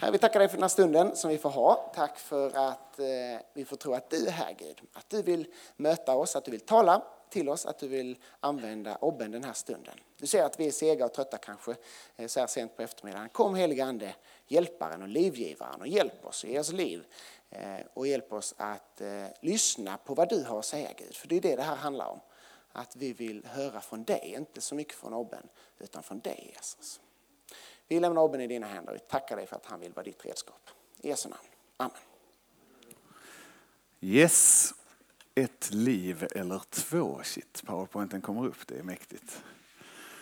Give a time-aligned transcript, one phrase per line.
[0.00, 1.90] Herre, vi tackar dig för den här stunden som vi får ha.
[1.94, 3.06] Tack för att eh,
[3.52, 4.80] vi får tro att du är här, Gud.
[4.92, 8.96] Att du vill möta oss, att du vill tala till oss, att du vill använda
[8.96, 9.94] obben den här stunden.
[10.18, 11.76] Du ser att vi är sega och trötta kanske
[12.16, 13.28] eh, så här sent på eftermiddagen.
[13.28, 14.14] Kom helige Ande,
[14.46, 17.04] hjälparen och livgivaren och hjälp oss och ge oss liv.
[17.50, 19.02] Eh, och hjälp oss att
[19.40, 21.16] lyssna på vad du har att säga, Gud.
[21.16, 22.20] För det är det det här handlar om.
[22.72, 25.48] Att vi vill höra från dig, inte så mycket från obben,
[25.78, 27.00] utan från dig, Jesus.
[27.90, 28.92] Vi lämnar Robin i dina händer.
[28.92, 30.70] Vi tackar dig för att han vill vara ditt redskap.
[31.00, 31.42] I Jesu namn.
[31.76, 31.96] Amen.
[34.00, 34.74] Yes,
[35.34, 37.20] ett liv eller två.
[37.22, 39.42] Shit, powerpointen kommer upp, det är mäktigt.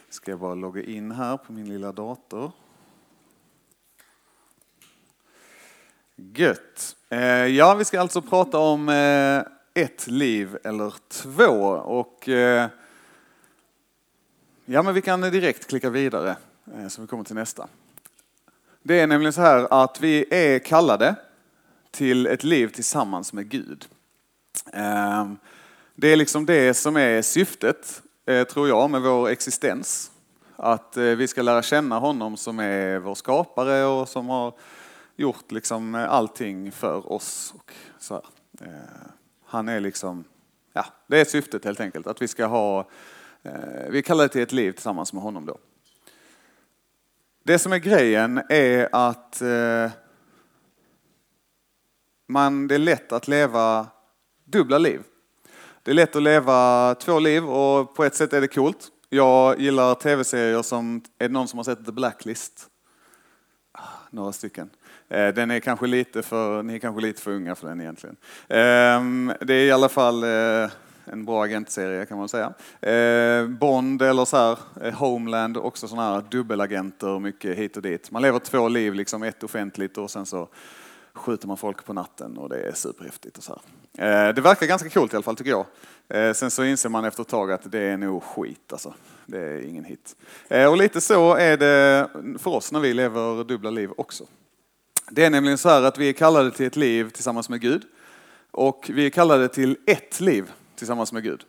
[0.08, 2.52] Ska jag bara logga in här på min lilla dator.
[6.16, 6.96] Gött.
[7.08, 11.68] Eh, ja, vi ska alltså prata om eh, ett liv eller två.
[11.70, 12.68] Och eh,
[14.64, 16.36] ja, men vi kan direkt klicka vidare.
[16.74, 17.68] Eh, så vi kommer till nästa.
[18.82, 21.14] Det är nämligen så här att vi är kallade
[21.90, 23.86] till ett liv tillsammans med Gud.
[24.72, 25.32] Eh,
[25.94, 30.10] det är liksom det som är syftet, eh, tror jag, med vår existens.
[30.56, 34.54] Att vi ska lära känna honom som är vår skapare och som har
[35.16, 37.54] gjort liksom allting för oss.
[37.56, 38.22] Och så här.
[39.46, 40.24] Han är liksom,
[40.72, 42.88] ja, det är syftet helt enkelt, att vi ska ha,
[43.90, 45.58] vi kallar det till ett liv tillsammans med honom då.
[47.48, 49.90] Det som är grejen är att eh,
[52.28, 53.86] man, det är lätt att leva
[54.44, 55.00] dubbla liv.
[55.82, 58.88] Det är lätt att leva två liv och på ett sätt är det coolt.
[59.08, 62.66] Jag gillar tv-serier som, är det någon som har sett The Blacklist?
[63.72, 64.70] Ah, några stycken.
[65.08, 68.16] Eh, den är kanske lite för, ni är kanske lite för unga för den egentligen.
[68.48, 70.70] Ehm, det är i alla fall eh,
[71.12, 72.52] en bra agentserie kan man säga.
[72.80, 78.10] Eh, Bond eller så här, eh, Homeland, också sådana här dubbelagenter, mycket hit och dit.
[78.10, 80.48] Man lever två liv, liksom ett offentligt och sen så
[81.12, 84.28] skjuter man folk på natten och det är superhäftigt och så här.
[84.28, 85.66] Eh, det verkar ganska coolt i alla fall tycker jag.
[86.08, 88.94] Eh, sen så inser man efter ett tag att det är nog skit alltså.
[89.26, 90.16] Det är ingen hit.
[90.48, 92.08] Eh, och lite så är det
[92.38, 94.24] för oss när vi lever dubbla liv också.
[95.10, 97.82] Det är nämligen så här att vi är kallade till ett liv tillsammans med Gud
[98.50, 101.44] och vi är kallade till ett liv tillsammans med Gud.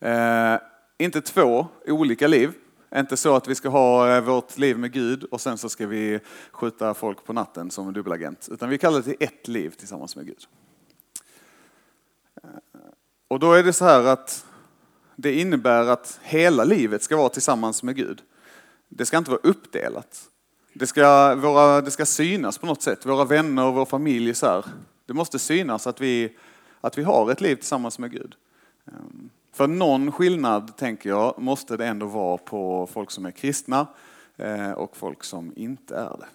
[0.00, 0.56] Eh,
[0.98, 2.52] inte två olika liv.
[2.96, 5.86] Inte så att vi ska ha eh, vårt liv med Gud och sen så ska
[5.86, 6.20] vi
[6.50, 8.48] skjuta folk på natten som en dubbelagent.
[8.52, 10.44] Utan vi kallar det till ett liv tillsammans med Gud.
[12.42, 12.50] Eh,
[13.28, 14.46] och då är det så här att
[15.16, 18.22] det innebär att hela livet ska vara tillsammans med Gud.
[18.88, 20.28] Det ska inte vara uppdelat.
[20.72, 23.06] Det ska, våra, det ska synas på något sätt.
[23.06, 24.34] Våra vänner och vår familj.
[24.34, 24.64] Så här.
[25.06, 26.36] Det måste synas att vi
[26.82, 28.34] att vi har ett liv tillsammans med Gud.
[28.86, 33.86] Ehm, för någon skillnad, tänker jag, måste det ändå vara på folk som är kristna
[34.36, 36.28] eh, och folk som inte är det.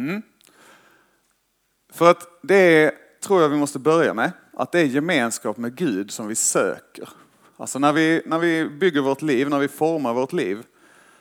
[0.00, 0.22] Mm.
[1.92, 6.10] För att det tror jag vi måste börja med, att det är gemenskap med Gud
[6.10, 7.08] som vi söker.
[7.56, 10.62] Alltså när vi, när vi bygger vårt liv, när vi formar vårt liv,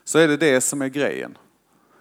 [0.03, 1.37] så är det det som är grejen.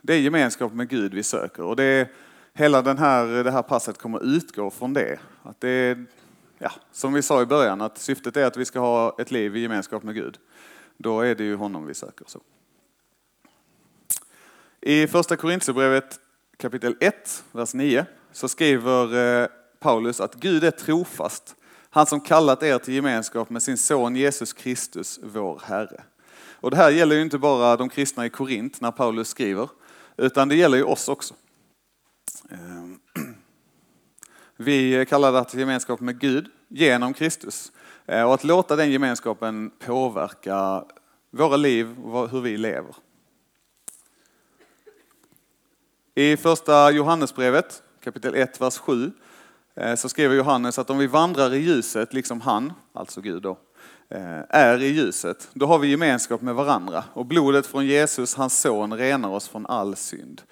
[0.02, 1.62] Det är gemenskap med Gud vi söker.
[1.62, 2.08] Och det är,
[2.54, 5.18] hela den här, det här passet kommer utgå från det.
[5.42, 6.06] Att det är,
[6.58, 9.56] ja, som vi sa i början, att syftet är att vi ska ha ett liv
[9.56, 10.38] i gemenskap med Gud.
[10.96, 12.24] Då är det ju honom vi söker.
[12.28, 12.40] Så.
[14.80, 16.20] I första Korintierbrevet
[16.56, 19.48] kapitel 1, vers 9, så skriver eh,
[19.80, 21.56] Paulus att Gud är trofast,
[21.90, 26.02] han som kallat er till gemenskap med sin son Jesus Kristus, vår Herre.
[26.36, 29.68] Och det här gäller ju inte bara de kristna i Korint när Paulus skriver,
[30.16, 31.34] utan det gäller ju oss också.
[32.50, 32.98] Ehm,
[34.56, 37.72] vi kallar det gemenskap med Gud genom Kristus.
[38.06, 40.84] Ehm, och att låta den gemenskapen påverka
[41.30, 42.94] våra liv och hur vi lever.
[46.14, 49.12] I första Johannesbrevet kapitel 1, vers 7
[49.74, 53.58] eh, så skriver Johannes att om vi vandrar i ljuset, liksom han, alltså Gud då,
[54.08, 58.60] eh, är i ljuset, då har vi gemenskap med varandra och blodet från Jesus, hans
[58.60, 60.42] son, renar oss från all synd.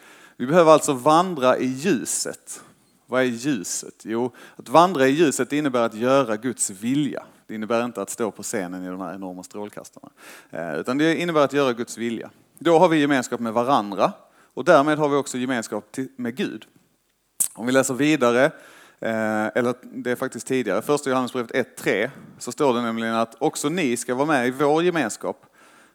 [0.42, 2.62] Vi behöver alltså vandra i ljuset.
[3.06, 3.94] Vad är ljuset?
[4.04, 7.22] Jo, att vandra i ljuset innebär att göra Guds vilja.
[7.46, 10.08] Det innebär inte att stå på scenen i de här enorma strålkastarna.
[10.50, 12.30] Eh, utan det innebär att göra Guds vilja.
[12.58, 14.12] Då har vi gemenskap med varandra
[14.54, 16.64] och därmed har vi också gemenskap med Gud.
[17.54, 18.44] Om vi läser vidare,
[19.00, 23.68] eh, eller det är faktiskt tidigare, första Johannesbrevet 1.3, så står det nämligen att också
[23.68, 25.46] ni ska vara med i vår gemenskap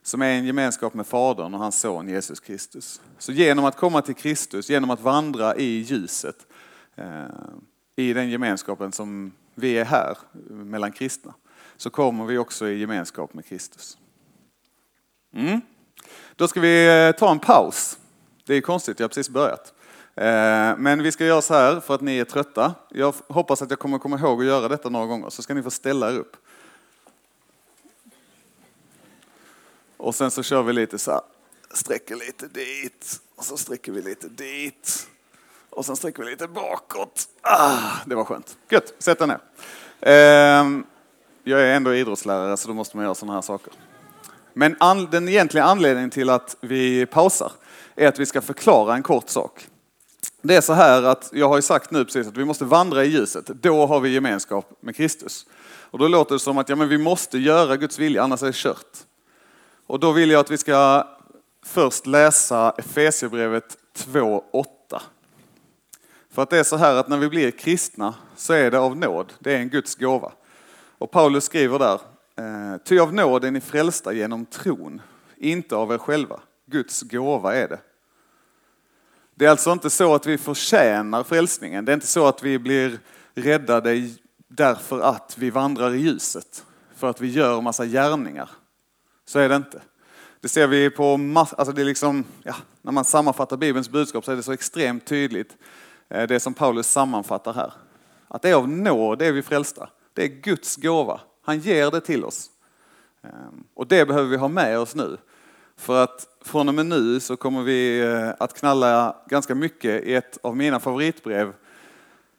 [0.07, 3.01] som är en gemenskap med Fadern och hans son Jesus Kristus.
[3.17, 6.35] Så genom att komma till Kristus, genom att vandra i ljuset,
[6.95, 7.25] eh,
[7.95, 10.17] i den gemenskapen som vi är här
[10.49, 11.33] mellan kristna,
[11.77, 13.97] så kommer vi också i gemenskap med Kristus.
[15.35, 15.61] Mm.
[16.35, 17.97] Då ska vi eh, ta en paus
[18.45, 19.73] Det är konstigt, jag har precis börjat.
[20.15, 22.75] Eh, men vi ska göra så här för att ni är trötta.
[22.89, 25.63] Jag hoppas att jag kommer komma ihåg att göra detta några gånger, så ska ni
[25.63, 26.37] få ställa er upp.
[29.97, 31.21] Och sen så kör vi lite så här,
[31.73, 35.07] sträcker lite dit, och så sträcker vi lite dit.
[35.69, 37.27] Och sen sträcker vi lite bakåt.
[37.41, 38.57] Ah, det var skönt.
[38.69, 39.39] Gött, sätt dig ner.
[40.01, 40.85] Ehm,
[41.43, 43.73] jag är ändå idrottslärare så då måste man göra sådana här saker.
[44.53, 47.51] Men an, den egentliga anledningen till att vi pausar
[47.95, 49.67] är att vi ska förklara en kort sak.
[50.41, 53.03] Det är så här att jag har ju sagt nu precis att vi måste vandra
[53.03, 53.45] i ljuset.
[53.45, 55.45] Då har vi gemenskap med Kristus.
[55.91, 58.47] Och då låter det som att ja, men vi måste göra Guds vilja, annars är
[58.47, 59.06] det kört.
[59.87, 61.07] Och då vill jag att vi ska
[61.65, 64.65] först läsa Efesierbrevet 2.8.
[66.31, 68.97] För att det är så här att när vi blir kristna så är det av
[68.97, 70.31] nåd, det är en Guds gåva.
[70.97, 71.99] Och Paulus skriver där,
[72.35, 75.01] eh, ty av nåd är ni frälsta genom tron,
[75.37, 76.39] inte av er själva.
[76.65, 77.79] Guds gåva är det.
[79.35, 82.59] Det är alltså inte så att vi förtjänar frälsningen, det är inte så att vi
[82.59, 82.99] blir
[83.33, 84.09] räddade
[84.47, 88.49] därför att vi vandrar i ljuset, för att vi gör massa gärningar.
[89.27, 89.81] Så är det inte.
[90.41, 94.31] Det ser vi på alltså det är liksom, ja, när man sammanfattar Bibelns budskap så
[94.31, 95.57] är det så extremt tydligt
[96.09, 97.73] eh, det som Paulus sammanfattar här.
[98.27, 99.89] Att det är av nåd, det är vi frälsta.
[100.13, 101.19] Det är Guds gåva.
[101.43, 102.49] Han ger det till oss.
[103.23, 105.17] Ehm, och det behöver vi ha med oss nu.
[105.77, 110.15] För att från och med nu så kommer vi eh, att knalla ganska mycket i
[110.15, 111.53] ett av mina favoritbrev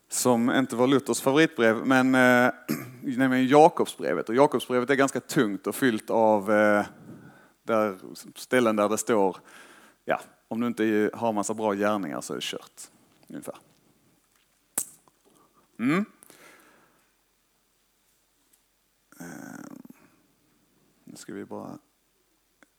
[0.09, 2.53] som inte var Luthers favoritbrev, men eh,
[3.17, 4.29] nämligen Jakobsbrevet.
[4.29, 6.87] Och Jakobsbrevet är ganska tungt och fyllt av eh,
[7.63, 7.99] där,
[8.35, 9.37] ställen där det står,
[10.05, 12.83] ja, om du inte har massa bra gärningar så är det kört.
[13.29, 13.57] Ungefär.
[15.79, 16.05] Mm.
[19.21, 19.59] Eh,
[21.11, 21.79] Nu ska vi bara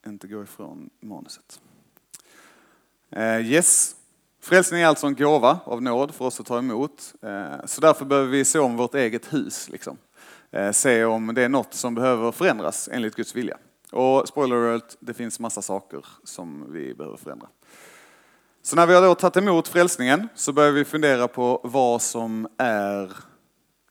[0.07, 1.61] inte gå ifrån manuset.
[3.09, 3.95] Eh, yes,
[4.41, 7.13] frälsning är alltså en gåva av nåd för oss att ta emot.
[7.21, 9.69] Eh, så därför behöver vi se om vårt eget hus.
[9.69, 9.97] Liksom.
[10.51, 13.57] Eh, se om det är något som behöver förändras enligt Guds vilja.
[13.91, 17.47] Och spoiler alert, det finns massa saker som vi behöver förändra.
[18.61, 22.47] Så när vi har då tagit emot frälsningen så börjar vi fundera på vad som
[22.57, 23.17] är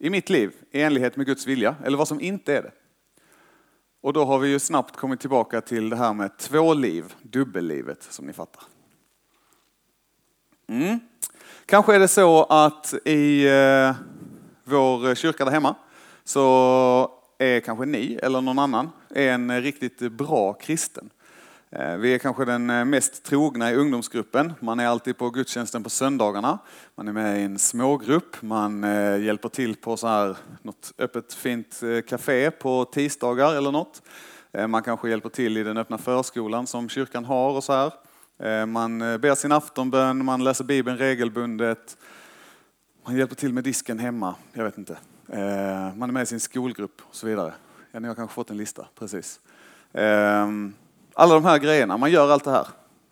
[0.00, 2.72] i mitt liv i enlighet med Guds vilja, eller vad som inte är det.
[4.02, 8.02] Och då har vi ju snabbt kommit tillbaka till det här med två liv, dubbellivet
[8.02, 8.62] som ni fattar.
[10.68, 11.00] Mm.
[11.66, 13.94] Kanske är det så att i eh,
[14.64, 15.74] vår kyrka där hemma
[16.24, 21.10] så är kanske ni eller någon annan en riktigt bra kristen.
[21.70, 24.52] Eh, vi är kanske den eh, mest trogna i ungdomsgruppen.
[24.60, 26.58] Man är alltid på gudstjänsten på söndagarna.
[26.94, 28.42] Man är med i en smågrupp.
[28.42, 28.82] Man
[29.22, 34.02] hjälper till på så här, något öppet fint café på tisdagar eller något.
[34.68, 37.92] Man kanske hjälper till i den öppna förskolan som kyrkan har och så här.
[38.38, 41.96] Eh, man eh, ber sin aftonbön, man läser Bibeln regelbundet.
[43.04, 44.98] Man hjälper till med disken hemma, jag vet inte.
[45.28, 47.52] Eh, man är med i sin skolgrupp och så vidare.
[47.92, 49.40] Ja, ni har kanske fått en lista, precis.
[49.92, 50.74] Ehm,
[51.14, 52.66] alla de här grejerna, man gör allt det här.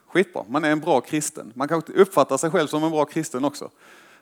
[0.06, 1.52] Skitbra, man är en bra kristen.
[1.54, 3.70] Man kanske uppfattar sig själv som en bra kristen också.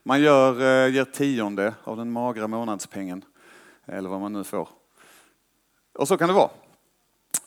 [0.03, 3.25] Man gör, ger tionde av den magra månadspengen,
[3.87, 4.69] eller vad man nu får.
[5.95, 6.51] Och så kan det vara.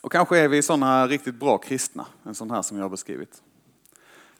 [0.00, 3.42] Och kanske är vi sådana riktigt bra kristna, en sån här som jag har beskrivit.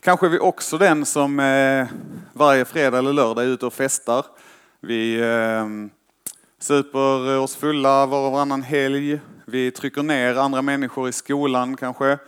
[0.00, 1.86] Kanske är vi också den som eh,
[2.32, 4.26] varje fredag eller lördag är ute och festar.
[4.80, 5.66] Vi eh,
[6.58, 9.20] super oss fulla var och varannan helg.
[9.46, 12.18] Vi trycker ner andra människor i skolan kanske.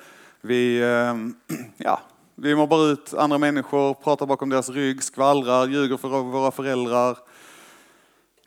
[0.41, 1.15] Vi, eh,
[1.77, 2.01] ja,
[2.35, 7.19] vi mobbar ut andra människor, pratar bakom deras rygg, skvallrar, ljuger för våra föräldrar.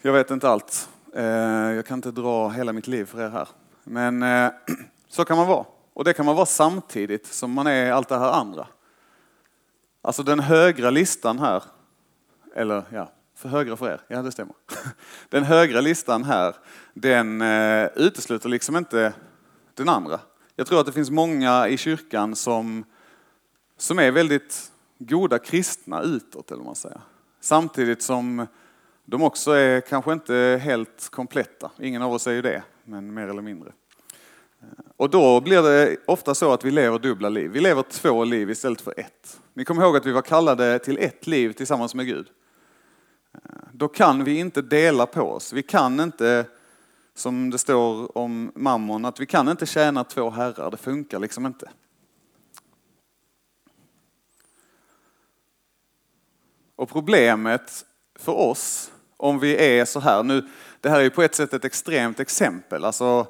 [0.01, 0.89] Jag vet inte allt.
[1.15, 1.23] Eh,
[1.75, 3.47] Jag kan inte dra hela mitt liv för er här.
[3.83, 4.51] Men eh,
[5.09, 5.65] så kan man vara.
[5.93, 8.67] Och det kan man vara samtidigt som man är allt det här andra.
[10.05, 11.63] Alltså den högra listan här,
[12.55, 14.55] eller ja, för högra för er, ja det stämmer.
[15.29, 16.55] Den högra listan här,
[16.93, 19.13] den eh, utesluter liksom inte
[19.73, 20.19] den andra.
[20.55, 22.83] Jag tror att det finns många i kyrkan som,
[23.77, 27.01] som är väldigt goda kristna utåt, eller vad man säger.
[27.39, 28.47] Samtidigt som
[29.05, 31.71] de också är kanske inte helt kompletta.
[31.79, 33.71] Ingen av oss är ju det, men mer eller mindre.
[34.97, 37.51] Och då blir det ofta så att vi lever dubbla liv.
[37.51, 39.39] Vi lever två liv istället för ett.
[39.53, 42.27] Ni kommer ihåg att vi var kallade till ett liv tillsammans med Gud.
[43.71, 45.53] Då kan vi inte dela på oss.
[45.53, 46.45] Vi kan inte,
[47.15, 50.71] som det står om mammon, att vi kan inte tjäna två herrar.
[50.71, 51.69] Det funkar liksom inte.
[56.75, 57.85] Och problemet
[58.19, 60.49] för oss, om vi är så här, nu,
[60.81, 63.27] det här är ju på ett sätt ett extremt exempel, alltså,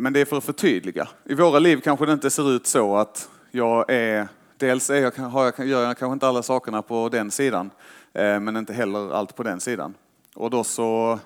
[0.00, 1.08] men det är för att förtydliga.
[1.24, 5.10] I våra liv kanske det inte ser ut så att Jag är, dels är jag,
[5.10, 7.70] har jag, gör jag kanske inte alla sakerna på den sidan,
[8.12, 9.94] eh, men inte heller allt på den sidan.
[10.34, 11.18] Och då så,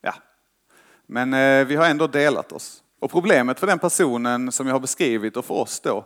[0.00, 0.14] ja.
[1.06, 2.82] Men eh, vi har ändå delat oss.
[3.00, 5.96] Och problemet för den personen som jag har beskrivit och för oss då,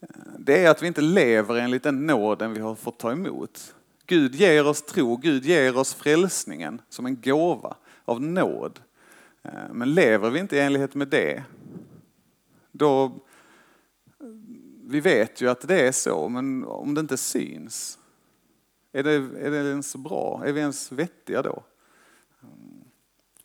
[0.00, 0.08] eh,
[0.38, 3.74] det är att vi inte lever enligt den nåden vi har fått ta emot.
[4.06, 8.80] Gud ger oss tro, Gud ger oss frälsningen som en gåva av nåd.
[9.42, 11.42] Eh, men lever vi inte i enlighet med det,
[12.72, 13.12] då...
[14.84, 17.98] Vi vet ju att det är så, men om det inte syns,
[18.92, 20.42] är det, är det ens bra?
[20.46, 21.62] Är vi ens vettiga då?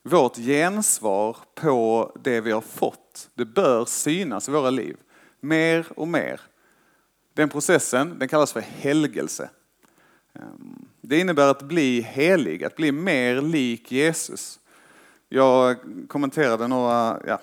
[0.04, 4.98] Vårt gensvar på det vi har fått, det bör synas i våra liv.
[5.40, 6.42] Mer och mer.
[7.34, 9.50] Den processen den kallas för helgelse.
[10.34, 14.60] Ehm, det innebär att bli helig, att bli mer lik Jesus.
[15.30, 17.40] Jag kommenterade några, ja,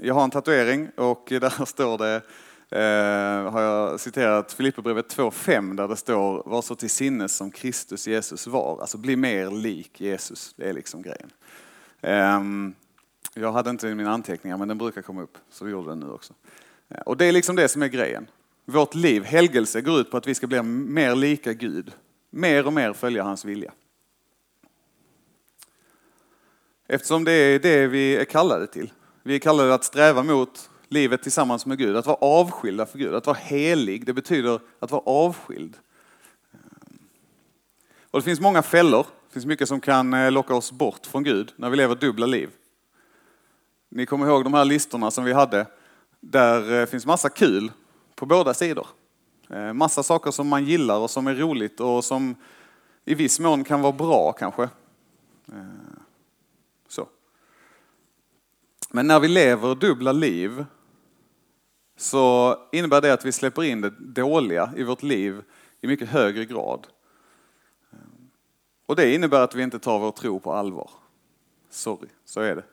[0.00, 2.16] jag har en tatuering och där står det,
[2.78, 8.06] eh, har jag citerat Filipperbrevet 2.5 där det står var så till sinnes som Kristus
[8.06, 8.80] Jesus var.
[8.80, 11.30] Alltså bli mer lik Jesus, det är liksom grejen.
[12.00, 12.40] Eh,
[13.34, 16.10] jag hade inte mina anteckningar men den brukar komma upp, så vi gjorde den nu
[16.10, 16.34] också.
[16.88, 18.26] Eh, och det är liksom det som är grejen.
[18.64, 21.92] Vårt liv, helgelse, går ut på att vi ska bli mer lika Gud.
[22.30, 23.72] Mer och mer följa hans vilja.
[26.92, 28.92] Eftersom det är det vi är kallade till.
[29.22, 33.14] Vi är kallade att sträva mot livet tillsammans med Gud, att vara avskilda för Gud,
[33.14, 34.06] att vara helig.
[34.06, 35.76] Det betyder att vara avskild.
[38.10, 41.22] Och det finns många fällor, det finns mycket som kan eh, locka oss bort från
[41.22, 42.50] Gud när vi lever dubbla liv.
[43.88, 45.66] Ni kommer ihåg de här listorna som vi hade.
[46.20, 47.72] Där eh, finns massa kul
[48.14, 48.86] på båda sidor.
[49.50, 52.34] Eh, massa saker som man gillar och som är roligt och som
[53.04, 54.68] i viss mån kan vara bra kanske.
[58.92, 60.64] Men när vi lever dubbla liv
[61.96, 65.42] så innebär det att vi släpper in det dåliga i vårt liv
[65.80, 66.86] i mycket högre grad.
[68.86, 70.90] Och det innebär att vi inte tar vår tro på allvar.
[71.70, 72.64] Sorry, så är det.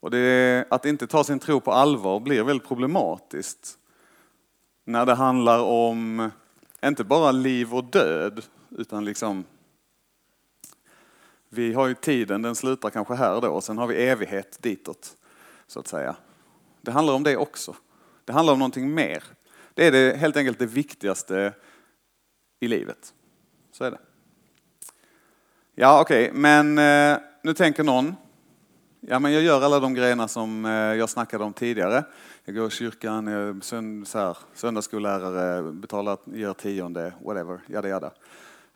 [0.00, 3.78] Och det, att inte ta sin tro på allvar blir väldigt problematiskt
[4.84, 6.30] när det handlar om,
[6.84, 9.44] inte bara liv och död, utan liksom
[11.56, 15.16] vi har ju tiden, den slutar kanske här då, och sen har vi evighet ditåt,
[15.66, 16.16] så att säga.
[16.80, 17.74] Det handlar om det också.
[18.24, 19.24] Det handlar om någonting mer.
[19.74, 21.52] Det är det, helt enkelt det viktigaste
[22.60, 23.14] i livet.
[23.72, 23.98] Så är det.
[25.74, 26.40] Ja, okej, okay.
[26.40, 28.16] men eh, nu tänker någon,
[29.00, 32.04] ja men jag gör alla de grejerna som eh, jag snackade om tidigare.
[32.44, 37.88] Jag går i kyrkan, jag är sönd, så här, söndagsskollärare, betalar, ger tionde, whatever, jada
[37.88, 38.10] jada.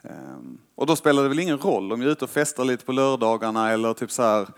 [0.03, 2.85] Ehm, och då spelar det väl ingen roll om jag är ute och festar lite
[2.85, 4.49] på lördagarna eller typ så här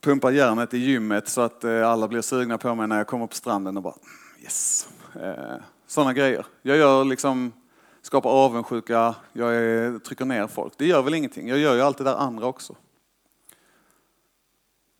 [0.00, 3.26] pumpar järnet i gymmet så att eh, alla blir sugna på mig när jag kommer
[3.26, 4.88] på stranden och bara mm, yes.
[5.22, 6.46] Ehm, Sådana grejer.
[6.62, 7.52] Jag gör liksom,
[8.02, 10.72] skapar avundsjuka, jag är, trycker ner folk.
[10.76, 11.48] Det gör väl ingenting.
[11.48, 12.74] Jag gör ju allt det där andra också.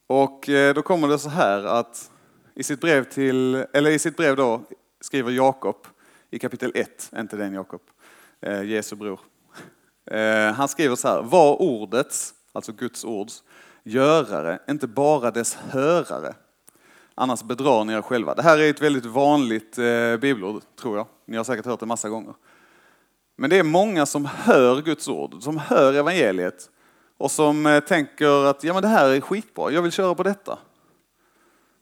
[0.06, 2.10] Och eh, då kommer det så här att
[2.54, 4.60] i sitt brev till, eller i sitt brev då
[5.00, 5.76] skriver Jakob
[6.30, 7.80] i kapitel 1, inte den Jakob,
[8.40, 9.20] eh, Jesu bror.
[10.10, 13.42] Eh, han skriver så här, var ordets, alltså Guds ords,
[13.84, 16.34] görare, inte bara dess hörare.
[17.14, 18.34] Annars bedrar ni er själva.
[18.34, 21.06] Det här är ett väldigt vanligt eh, bibelord, tror jag.
[21.26, 22.34] Ni har säkert hört det massa gånger.
[23.36, 26.70] Men det är många som hör Guds ord, som hör evangeliet
[27.18, 30.22] och som eh, tänker att ja, men det här är skitbra, jag vill köra på
[30.22, 30.58] detta.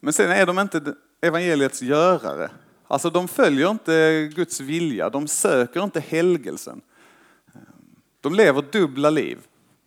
[0.01, 2.51] Men sen är de inte evangeliets görare.
[2.89, 6.81] Alltså de följer inte Guds vilja, de söker inte helgelsen.
[8.27, 9.47] De lever dubbla liv.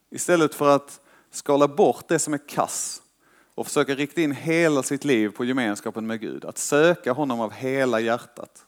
[0.09, 3.01] Istället för att skala bort det som är kass
[3.55, 6.45] och försöka rikta in hela sitt liv på gemenskapen med Gud.
[6.45, 8.65] Att söka honom av hela hjärtat.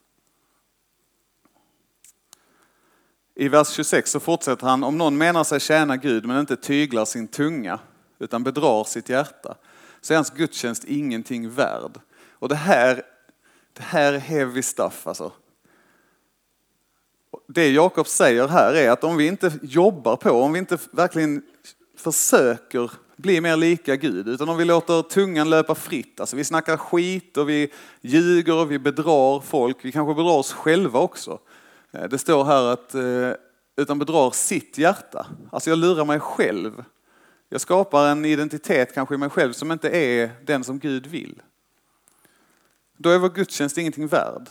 [3.35, 7.05] I vers 26 så fortsätter han, om någon menar sig tjäna Gud men inte tyglar
[7.05, 7.79] sin tunga
[8.19, 9.55] utan bedrar sitt hjärta
[10.01, 11.99] så är hans gudstjänst ingenting värd.
[12.29, 13.03] Och det här,
[13.73, 15.31] det här är heavy stuff alltså
[17.47, 21.41] det Jakob säger här är att om vi inte jobbar på, om vi inte verkligen
[21.97, 26.77] försöker bli mer lika Gud, utan om vi låter tungan löpa fritt, alltså vi snackar
[26.77, 27.71] skit och vi
[28.01, 31.39] ljuger och vi bedrar folk, vi kanske bedrar oss själva också.
[31.91, 33.31] Eh, det står här att, eh,
[33.75, 35.25] utan bedrar sitt hjärta.
[35.51, 36.83] Alltså jag lurar mig själv.
[37.49, 41.41] Jag skapar en identitet kanske i mig själv som inte är den som Gud vill.
[42.97, 44.49] Då är vår gudstjänst ingenting värd.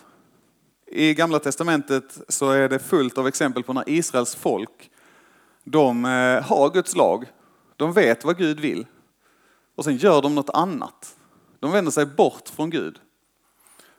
[0.90, 4.90] I Gamla Testamentet så är det fullt av exempel på när Israels folk,
[5.64, 7.26] de eh, har Guds lag,
[7.76, 8.86] de vet vad Gud vill
[9.80, 11.16] och sen gör de något annat.
[11.60, 13.00] De vänder sig bort från Gud.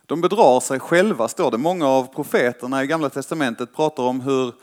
[0.05, 1.57] De bedrar sig själva, står det.
[1.57, 4.53] Många av profeterna i Gamla Testamentet pratar om hur,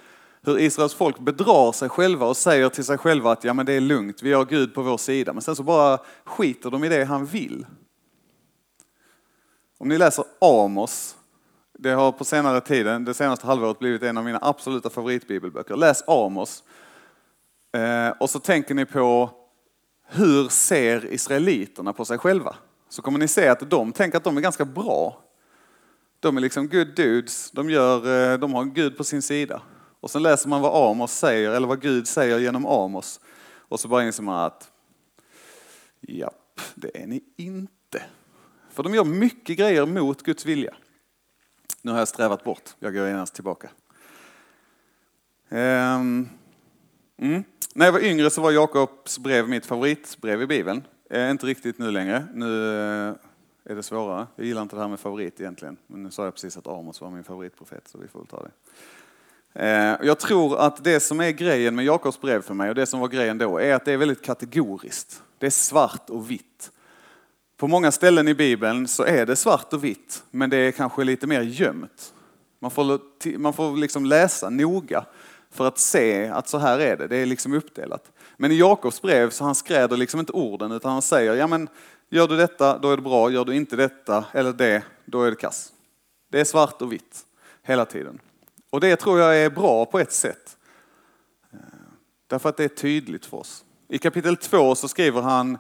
[0.43, 3.73] hur Israels folk bedrar sig själva och säger till sig själva att ja, men det
[3.73, 5.33] är lugnt, vi har Gud på vår sida.
[5.33, 7.67] Men sen så bara skiter de i det han vill.
[9.79, 11.18] Om ni läser Amos,
[11.81, 15.77] det har på senare tiden, det senaste halvåret blivit en av mina absoluta favoritbibelböcker.
[15.77, 16.63] Läs Amos.
[17.73, 19.31] Eh, och så tänker ni på
[20.07, 22.57] hur ser israeliterna på sig själva?
[22.89, 25.23] Så kommer ni se att de tänker att de är ganska bra.
[26.21, 29.63] De är liksom good dudes, de, gör, eh, de har Gud på sin sida.
[30.01, 33.21] Och sen läser man vad Amos säger, eller vad Gud säger genom Amos.
[33.69, 34.71] Och så bara inser man att,
[36.01, 38.03] japp, det är ni inte.
[38.71, 40.75] För de gör mycket grejer mot Guds vilja.
[41.83, 43.71] Nu har jag strävat bort, jag går genast tillbaka.
[45.49, 46.29] Ehm,
[47.17, 47.45] mm.
[47.75, 50.83] När jag var yngre så var Jakobs brev mitt favoritbrev i Bibeln.
[51.11, 52.27] Eh, inte riktigt nu längre.
[52.35, 53.15] Nu eh,
[53.65, 54.27] är det svårare.
[54.37, 55.77] Jag gillar inte det här med favorit egentligen.
[55.87, 58.43] Men nu sa jag precis att Amos var min favoritprofet, så vi får väl ta
[58.43, 58.51] det.
[59.53, 62.87] Eh, jag tror att det som är grejen med Jakobs brev för mig och det
[62.87, 65.23] som var grejen då är att det är väldigt kategoriskt.
[65.39, 66.73] Det är svart och vitt.
[67.59, 71.05] På många ställen i Bibeln så är det svart och vitt, men det är kanske
[71.05, 72.15] lite mer gömt.
[72.59, 73.01] Man får,
[73.39, 75.05] man får liksom läsa noga
[75.51, 78.11] för att se att så här är det, det är liksom uppdelat.
[78.37, 81.69] Men i Jakobs brev så han skräder liksom inte orden utan han säger, ja men
[82.11, 85.31] gör du detta då är det bra, gör du inte detta eller det, då är
[85.31, 85.73] det kass.
[86.31, 87.25] Det är svart och vitt
[87.63, 88.19] hela tiden.
[88.71, 90.57] Och det tror jag är bra på ett sätt.
[91.53, 91.59] Eh,
[92.27, 93.65] därför att det är tydligt för oss.
[93.89, 95.59] I kapitel 2 så skriver han,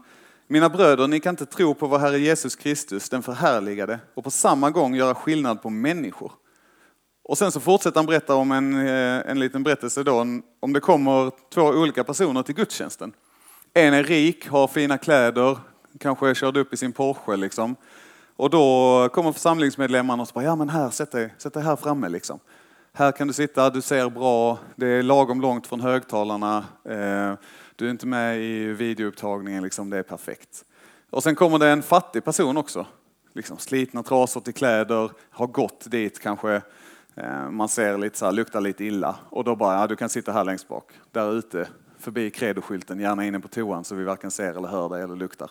[0.48, 4.30] mina bröder, ni kan inte tro på vår Herre Jesus Kristus, den förhärligade, och på
[4.30, 6.32] samma gång göra skillnad på människor.
[7.24, 10.26] Och sen så fortsätter han berätta om en, eh, en liten berättelse då,
[10.60, 13.12] om det kommer två olika personer till gudstjänsten.
[13.74, 15.58] En är rik, har fina kläder,
[16.00, 17.76] kanske körde upp i sin Porsche liksom.
[18.36, 22.08] Och då kommer församlingsmedlemmarna och säger, ja men här, sätt dig, sätt dig här framme
[22.08, 22.40] liksom.
[22.92, 27.34] Här kan du sitta, du ser bra, det är lagom långt från högtalarna, eh,
[27.78, 30.64] du är inte med i videoupptagningen, liksom, det är perfekt.
[31.10, 32.86] Och sen kommer det en fattig person också.
[33.32, 36.62] Liksom, slitna trasor till kläder, har gått dit kanske
[37.14, 40.08] eh, man ser lite så här, luktar lite illa och då bara, ja, du kan
[40.08, 44.30] sitta här längst bak, där ute, förbi credoskylten, gärna inne på toan så vi varken
[44.30, 45.50] ser eller hör dig eller luktar.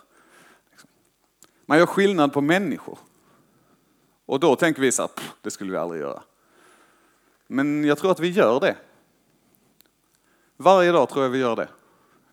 [0.71, 0.89] Liksom.
[1.65, 2.99] Man gör skillnad på människor.
[4.25, 5.11] Och då tänker vi så här,
[5.41, 6.23] det skulle vi aldrig göra.
[7.47, 8.75] Men jag tror att vi gör det.
[10.57, 11.67] Varje dag tror jag vi gör det.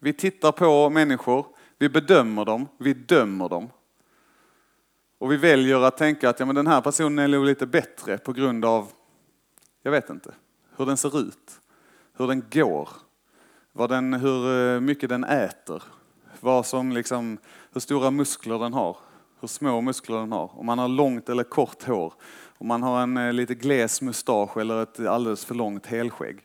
[0.05, 1.47] Vi tittar på människor,
[1.79, 3.71] vi bedömer dem, vi dömer dem.
[5.19, 8.19] Och vi väljer att tänka att ja, men den här personen är nog lite bättre
[8.19, 8.93] på grund av
[9.83, 10.35] jag vet inte.
[10.77, 11.61] Hur den ser ut,
[12.17, 12.89] hur den går,
[13.73, 15.83] vad den, hur eh, mycket den äter,
[16.41, 17.39] vad som liksom,
[17.73, 18.97] hur stora muskler den har,
[19.41, 22.13] hur små muskler den har, om man har långt eller kort hår,
[22.59, 26.44] om man har en eh, lite gles mustasch eller ett alldeles för långt helskägg.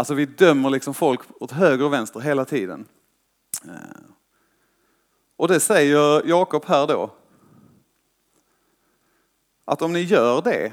[0.00, 2.86] Alltså vi dömer liksom folk åt höger och vänster hela tiden.
[3.64, 4.00] Eh,
[5.36, 7.10] och det säger Jakob här då.
[9.64, 10.72] Att om ni gör det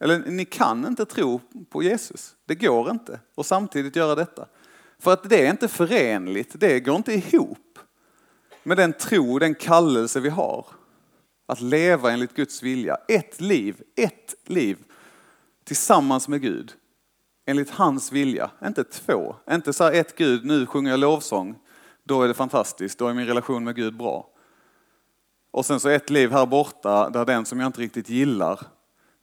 [0.00, 1.40] eller ni kan inte tro
[1.70, 2.36] på Jesus.
[2.46, 4.46] Det går inte och samtidigt göra detta.
[4.98, 7.78] För att det är inte förenligt, det går inte ihop
[8.62, 10.66] med den tro, den kallelse vi har.
[11.46, 12.96] Att leva enligt Guds vilja.
[13.08, 14.78] Ett liv, ett liv
[15.64, 16.74] tillsammans med Gud.
[17.48, 19.36] Enligt hans vilja, inte två.
[19.50, 21.58] Inte så här ett Gud, nu sjunger jag lovsång,
[22.04, 24.28] då är det fantastiskt, då är min relation med Gud bra.
[25.50, 28.60] Och sen så ett liv här borta där den som jag inte riktigt gillar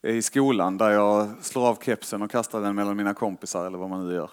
[0.04, 3.90] i skolan där jag slår av kepsen och kastar den mellan mina kompisar eller vad
[3.90, 4.30] man nu gör.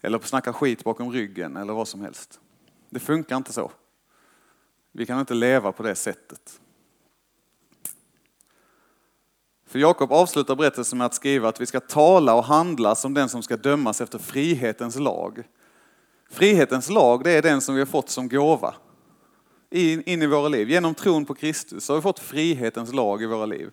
[0.00, 2.40] Eller snackar skit bakom ryggen eller vad som helst.
[2.90, 3.70] Det funkar inte så.
[4.92, 6.60] Vi kan inte leva på det sättet.
[9.66, 13.28] För Jakob avslutar berättelsen med att skriva att vi ska tala och handla som den
[13.28, 15.42] som ska dömas efter frihetens lag.
[16.30, 18.74] Frihetens lag, det är den som vi har fått som gåva
[19.70, 20.70] in i våra liv.
[20.70, 23.70] Genom tron på Kristus har vi fått frihetens lag i våra liv.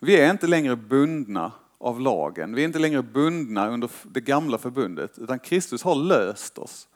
[0.00, 2.54] Vi är inte längre bundna av lagen.
[2.54, 6.88] Vi är inte längre bundna under det gamla förbundet, utan Kristus har löst oss.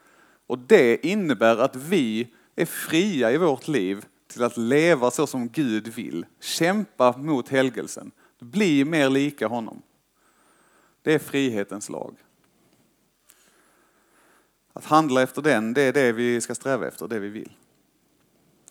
[0.47, 5.49] Och det innebär att vi är fria i vårt liv till att leva så som
[5.49, 6.27] Gud vill.
[6.41, 8.11] Kämpa mot helgelsen.
[8.39, 9.83] Bli mer lika honom.
[11.03, 12.17] Det är frihetens lag.
[14.73, 17.53] Att handla efter den, det är det vi ska sträva efter, det vi vill.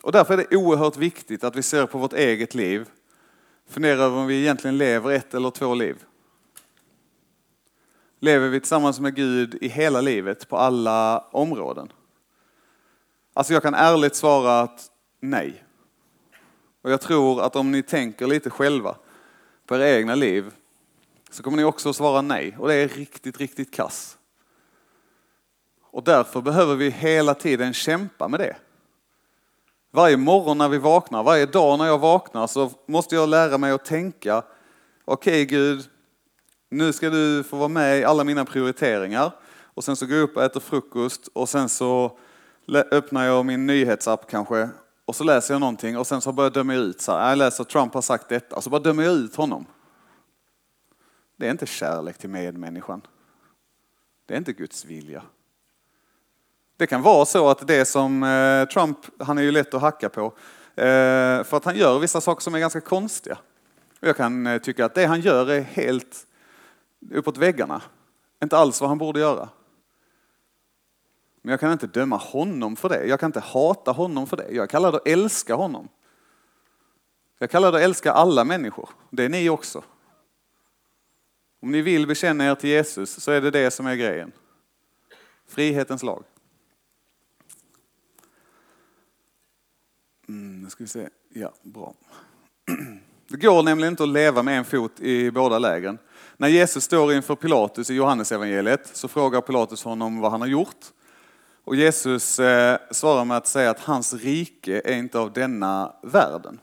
[0.02, 2.90] Och därför är det oerhört viktigt att vi ser på vårt eget liv
[3.68, 6.04] Fundera över om vi egentligen lever ett eller två liv.
[8.20, 11.92] Lever vi tillsammans med Gud i hela livet på alla områden?
[13.34, 14.92] Alltså jag kan ärligt svara att
[15.30, 15.64] nej.
[16.82, 18.96] Och jag tror att om ni tänker lite själva
[19.66, 20.54] på era egna liv
[21.30, 22.56] så kommer ni också svara nej.
[22.60, 24.18] Och det är riktigt, riktigt kass.
[25.82, 28.56] Och därför behöver vi hela tiden kämpa med det.
[29.92, 33.72] Varje morgon när vi vaknar, varje dag när jag vaknar så måste jag lära mig
[33.72, 34.44] att tänka,
[35.06, 35.90] okej okay, Gud,
[36.70, 39.32] nu ska du få vara med i alla mina prioriteringar.
[39.48, 42.18] Och sen så går jag upp och äter frukost och sen så
[42.92, 44.70] öppnar jag min nyhetsapp kanske
[45.06, 47.38] och så läser jag någonting och sen så börjar jag döma ut, så här, jag
[47.38, 49.66] läser att Trump har sagt detta, och så bara dömer jag ut honom.
[51.36, 53.02] Det är inte kärlek till medmänniskan.
[54.26, 55.24] Det är inte Guds vilja.
[56.78, 60.10] Det kan vara så att det som eh, Trump, han är ju lätt att hacka
[60.10, 60.26] på,
[60.76, 63.38] eh, för att han gör vissa saker som är ganska konstiga.
[64.00, 66.28] Jag kan eh, tycka att det han gör är helt
[67.12, 67.82] uppåt väggarna.
[68.44, 69.50] Inte alls vad han borde göra.
[71.46, 73.06] Men jag kan inte döma honom för det.
[73.06, 74.52] Jag kan inte hata honom för det.
[74.52, 75.90] Jag kallar det att älska honom.
[77.40, 78.90] Jag kallar det att älska alla människor.
[79.10, 79.84] Det är ni också.
[81.62, 84.32] Om ni vill bekänna er till Jesus så är det det som är grejen.
[85.48, 86.24] Frihetens lag.
[90.28, 91.10] Mm, nu ska vi se.
[91.30, 91.94] Ja, bra.
[93.28, 95.98] Det går nämligen inte att leva med en fot i båda lägren.
[96.38, 100.92] När Jesus står inför Pilatus i Johannesevangeliet så frågar Pilatus honom vad han har gjort.
[101.66, 106.60] Och Jesus eh, svarar med att säga att hans rike är inte av denna världen.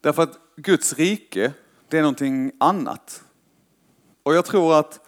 [0.00, 1.52] Därför att Guds rike,
[1.88, 3.24] det är någonting annat.
[4.22, 5.00] Och jag tror att,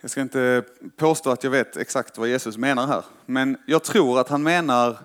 [0.00, 0.64] jag ska inte
[0.96, 4.98] påstå att jag vet exakt vad Jesus menar här, men jag tror att han menar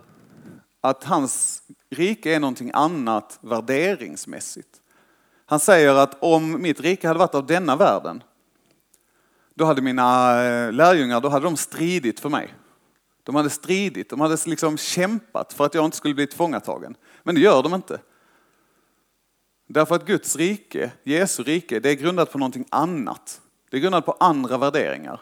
[0.82, 4.82] att hans rike är någonting annat värderingsmässigt.
[5.46, 8.24] Han säger att om mitt rike hade varit av denna världen,
[9.56, 12.54] då hade mina eh, lärjungar, då hade de stridit för mig.
[13.24, 16.96] De hade stridit, de hade liksom kämpat för att jag inte skulle bli tillfångatagen.
[17.24, 18.00] Men det gör de inte.
[19.68, 23.42] Därför att Guds rike, Jesu rike, det är grundat på någonting annat.
[23.70, 25.22] Det är grundat på andra värderingar.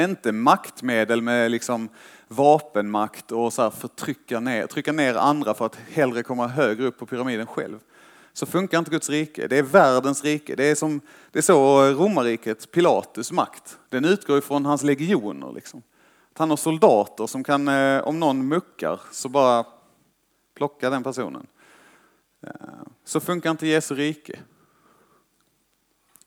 [0.00, 1.88] Inte maktmedel med liksom
[2.28, 6.98] vapenmakt och så här förtrycka ner, trycka ner andra för att hellre komma högre upp
[6.98, 7.78] på pyramiden själv.
[8.36, 9.48] Så funkar inte Guds rike.
[9.48, 10.56] Det är världens rike.
[10.56, 13.78] Det är, som, det är så romarriket, Pilatus makt.
[13.88, 15.52] Den utgår ifrån hans legioner.
[15.52, 15.82] Liksom.
[16.32, 19.66] Att han har soldater som kan, eh, om någon muckar, så bara
[20.54, 21.46] plocka den personen.
[22.42, 22.50] Eh,
[23.04, 24.40] så funkar inte Jesu rike.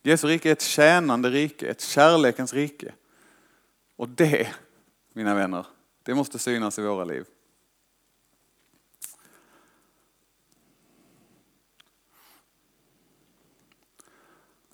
[0.04, 2.94] Jesu rike är ett tjänande rike, ett kärlekens rike.
[3.96, 4.50] Och det,
[5.14, 5.66] mina vänner,
[6.04, 7.26] det måste synas i våra liv.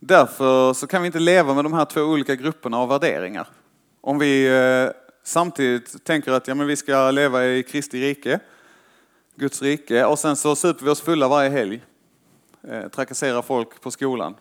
[0.07, 3.47] Därför så kan vi inte leva med de här två olika grupperna av värderingar.
[4.01, 4.91] Om vi eh,
[5.23, 8.39] samtidigt tänker att ja, men vi ska leva i Kristi rike,
[9.35, 11.83] Guds rike, och sen så super vi oss fulla varje helg,
[12.67, 14.35] eh, trakasserar folk på skolan.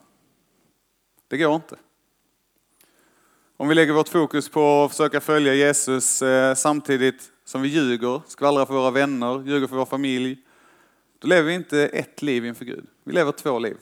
[1.28, 1.76] Det går inte.
[3.56, 8.22] Om vi lägger vårt fokus på att försöka följa Jesus eh, samtidigt som vi ljuger,
[8.26, 10.38] skvallrar för våra vänner, ljuger för vår familj,
[11.18, 12.86] då lever vi inte ett liv inför Gud.
[13.04, 13.76] Vi lever två liv.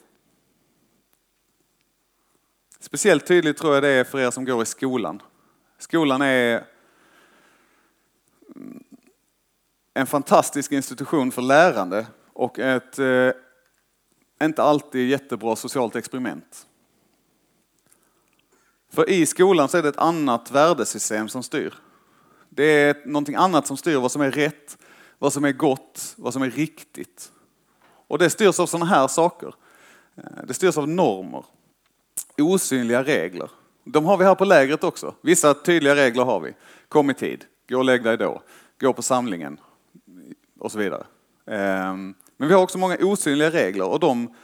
[2.82, 5.22] Speciellt tydligt tror jag det är för er som går i skolan.
[5.78, 6.64] Skolan är
[8.56, 8.84] mm,
[9.94, 13.30] en fantastisk institution för lärande och ett eh,
[14.42, 16.66] inte alltid jättebra socialt experiment.
[18.92, 21.74] För i skolan så är det ett annat värdesystem som styr.
[22.48, 24.78] Det är någonting annat som styr vad som är rätt,
[25.18, 27.32] vad som är gott, vad som är riktigt.
[28.06, 29.54] Och det styrs av sådana här saker.
[30.16, 31.44] Eh, det styrs av normer,
[32.38, 33.50] osynliga regler.
[33.84, 35.14] De har vi här på lägret också.
[35.20, 36.54] Vissa tydliga regler har vi.
[36.88, 38.42] Kom i tid, gå och lägg dig då,
[38.80, 39.60] gå på samlingen
[40.58, 41.04] och så vidare.
[41.46, 44.34] Ehm, men vi har också många osynliga regler och de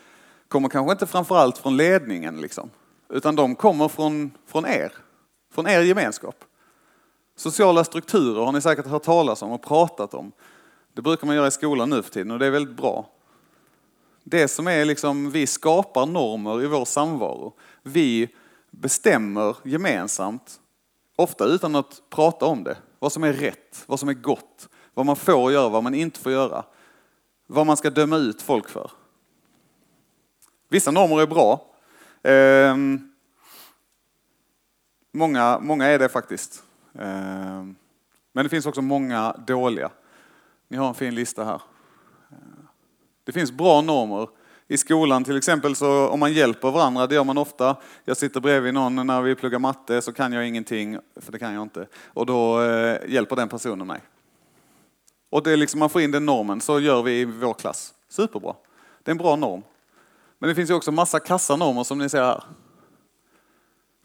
[0.48, 2.70] kommer kanske inte framförallt från ledningen, liksom,
[3.08, 4.92] utan de kommer från, från er,
[5.52, 6.44] från er gemenskap.
[7.36, 10.32] Sociala strukturer har ni säkert hört talas om och pratat om.
[10.94, 13.10] Det brukar man göra i skolan nu för tiden och det är väldigt bra.
[14.24, 17.52] Det som är liksom, vi skapar normer i vår samvaro.
[17.88, 18.28] Vi
[18.70, 20.60] bestämmer gemensamt,
[21.16, 25.06] ofta utan att prata om det, vad som är rätt, vad som är gott, vad
[25.06, 26.64] man får göra, vad man inte får göra.
[27.46, 28.90] Vad man ska döma ut folk för.
[30.68, 31.74] Vissa normer är bra.
[32.22, 33.12] Ehm,
[35.12, 36.62] många, många är det faktiskt.
[36.94, 37.76] Ehm,
[38.32, 39.90] men det finns också många dåliga.
[40.68, 41.62] Ni har en fin lista här.
[42.30, 42.66] Ehm,
[43.24, 44.28] det finns bra normer.
[44.70, 47.76] I skolan till exempel så om man hjälper varandra, det gör man ofta.
[48.04, 51.54] Jag sitter bredvid någon när vi pluggar matte så kan jag ingenting, för det kan
[51.54, 51.86] jag inte.
[52.06, 54.00] Och då eh, hjälper den personen mig.
[55.30, 57.94] Och det är liksom, man får in den normen, så gör vi i vår klass.
[58.08, 58.54] Superbra.
[59.02, 59.62] Det är en bra norm.
[60.38, 62.44] Men det finns ju också massa kassanormer som ni ser här.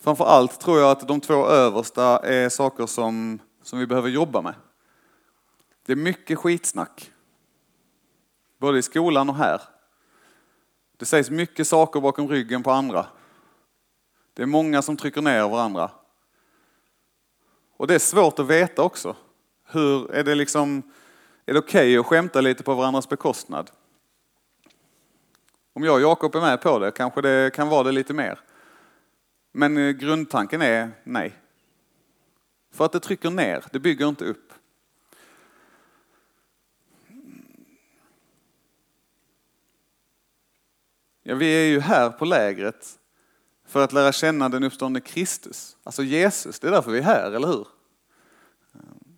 [0.01, 4.41] Framför allt tror jag att de två översta är saker som, som vi behöver jobba
[4.41, 4.53] med.
[5.85, 7.11] Det är mycket skitsnack.
[8.59, 9.61] Både i skolan och här.
[10.97, 13.05] Det sägs mycket saker bakom ryggen på andra.
[14.33, 15.91] Det är många som trycker ner varandra.
[17.77, 19.15] Och det är svårt att veta också.
[19.67, 20.83] Hur, är det liksom,
[21.45, 23.71] är det okej okay att skämta lite på varandras bekostnad?
[25.73, 28.39] Om jag och Jakob är med på det kanske det kan vara det lite mer.
[29.51, 31.35] Men eh, grundtanken är nej.
[32.73, 34.52] För att det trycker ner, det bygger inte upp.
[41.25, 42.99] Ja, vi är ju här på lägret
[43.65, 46.59] för att lära känna den uppståndne Kristus, alltså Jesus.
[46.59, 47.67] Det är därför vi är här, eller hur?
[48.73, 49.17] Ehm,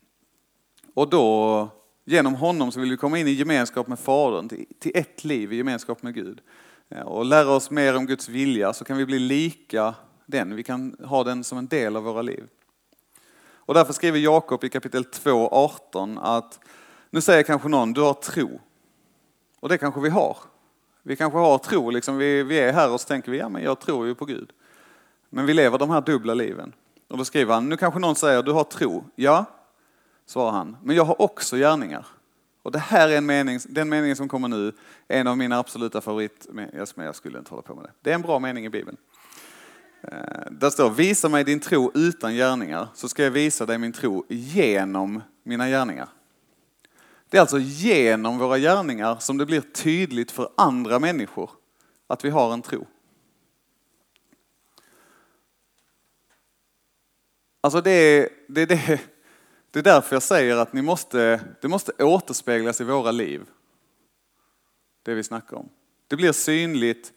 [0.94, 1.70] och då,
[2.06, 5.56] genom honom, så vill vi komma in i gemenskap med Fadern, till ett liv i
[5.56, 6.42] gemenskap med Gud.
[7.06, 10.56] Och lära oss mer om Guds vilja, så kan vi bli lika den.
[10.56, 12.48] Vi kan ha den som en del av våra liv.
[13.54, 16.60] Och därför skriver Jakob i kapitel 2, 18 att
[17.10, 18.62] nu säger kanske någon, du har tro.
[19.60, 20.38] Och det kanske vi har.
[21.08, 23.64] Vi kanske har tro, liksom, vi, vi är här och så tänker vi, ja men
[23.64, 24.52] jag tror ju på Gud.
[25.30, 26.74] Men vi lever de här dubbla liven.
[27.08, 29.04] Och då skriver han, nu kanske någon säger, du har tro.
[29.16, 29.46] Ja,
[30.26, 32.06] svarar han, men jag har också gärningar.
[32.62, 34.72] Och det här är en mening, den meningen som kommer nu,
[35.08, 36.48] är en av mina absoluta favorit,
[36.96, 37.92] jag skulle inte hålla på med det.
[38.02, 38.98] Det är en bra mening i Bibeln.
[40.02, 43.94] Eh, där står, visa mig din tro utan gärningar, så ska jag visa dig min
[43.94, 46.08] tro genom mina gärningar.
[47.30, 51.50] Det är alltså genom våra gärningar som det blir tydligt för andra människor
[52.08, 52.88] att vi har en tro.
[57.62, 59.02] Alltså det är, det, är det,
[59.72, 63.42] det är därför jag säger att ni måste, det måste återspeglas i våra liv.
[65.04, 65.70] Det vi snackar om.
[66.08, 67.14] Det blir synligt,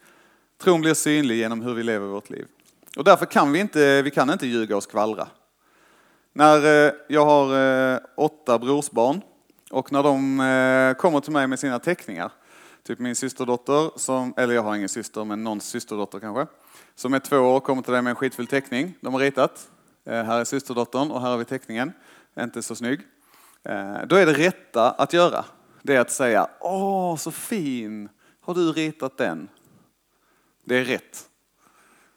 [0.57, 2.47] tron blir synlig genom hur vi lever vårt liv.
[2.97, 5.27] Och därför kan vi inte, vi kan inte ljuga och skvallra.
[6.33, 7.57] När eh, jag har
[7.93, 9.21] eh, åtta brorsbarn
[9.69, 12.31] och när de eh, kommer till mig med sina teckningar,
[12.83, 16.47] typ min systerdotter, som, eller jag har ingen syster, men någons systerdotter kanske,
[16.95, 19.69] som är två år kommer till dig med en skitfull teckning de har ritat.
[20.05, 21.93] Eh, här är systerdottern och här har vi teckningen,
[22.39, 22.99] inte så snygg.
[23.63, 25.45] Eh, då är det rätta att göra,
[25.81, 28.09] det är att säga, åh så fin,
[28.41, 29.49] har du ritat den?
[30.63, 31.29] Det är rätt.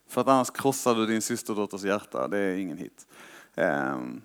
[0.08, 2.28] För att annars krossar du din systerdotters hjärta.
[2.28, 3.06] Det är ingen hit.
[3.54, 4.20] Ehm,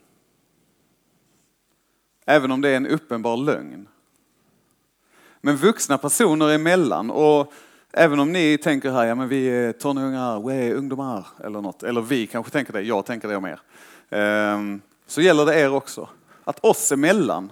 [2.29, 3.87] Även om det är en uppenbar lögn.
[5.41, 7.53] Men vuxna personer emellan och
[7.93, 11.83] även om ni tänker här, ja men vi är tonåringar, vi är ungdomar eller något.
[11.83, 13.59] Eller vi kanske tänker det, jag tänker det om er.
[14.09, 16.09] Ehm, så gäller det er också.
[16.43, 17.51] Att oss emellan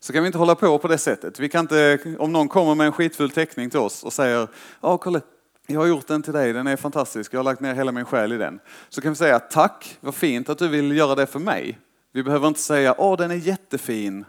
[0.00, 1.40] så kan vi inte hålla på på det sättet.
[1.40, 4.48] Vi kan inte, om någon kommer med en skitfull teckning till oss och säger,
[4.80, 5.20] ja kolla
[5.66, 8.04] jag har gjort den till dig, den är fantastisk, jag har lagt ner hela min
[8.04, 8.60] själ i den.
[8.88, 11.78] Så kan vi säga tack, vad fint att du vill göra det för mig.
[12.14, 14.24] Vi behöver inte säga åh den är jättefin.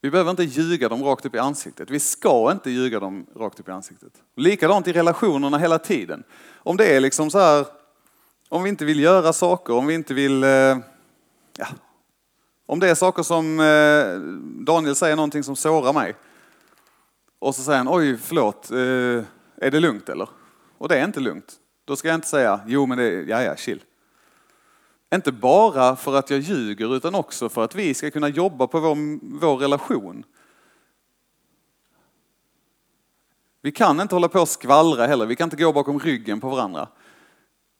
[0.00, 1.90] Vi behöver inte ljuga dem rakt upp i ansiktet.
[1.90, 4.12] Vi ska inte ljuga dem rakt upp i ansiktet.
[4.36, 6.24] Likadant i relationerna hela tiden.
[6.56, 7.66] Om det är liksom så här,
[8.48, 10.50] om vi inte vill göra saker, om vi inte vill, eh,
[11.56, 11.66] ja,
[12.66, 16.14] om det är saker som eh, Daniel säger någonting som sårar mig.
[17.38, 18.76] Och så säger han, oj förlåt, eh,
[19.66, 20.28] är det lugnt eller?
[20.78, 21.52] Och det är inte lugnt.
[21.84, 23.82] Då ska jag inte säga, jo men det är, ja ja, chill.
[25.14, 28.80] Inte bara för att jag ljuger utan också för att vi ska kunna jobba på
[28.80, 30.24] vår, vår relation.
[33.62, 36.48] Vi kan inte hålla på och skvallra heller, vi kan inte gå bakom ryggen på
[36.48, 36.88] varandra.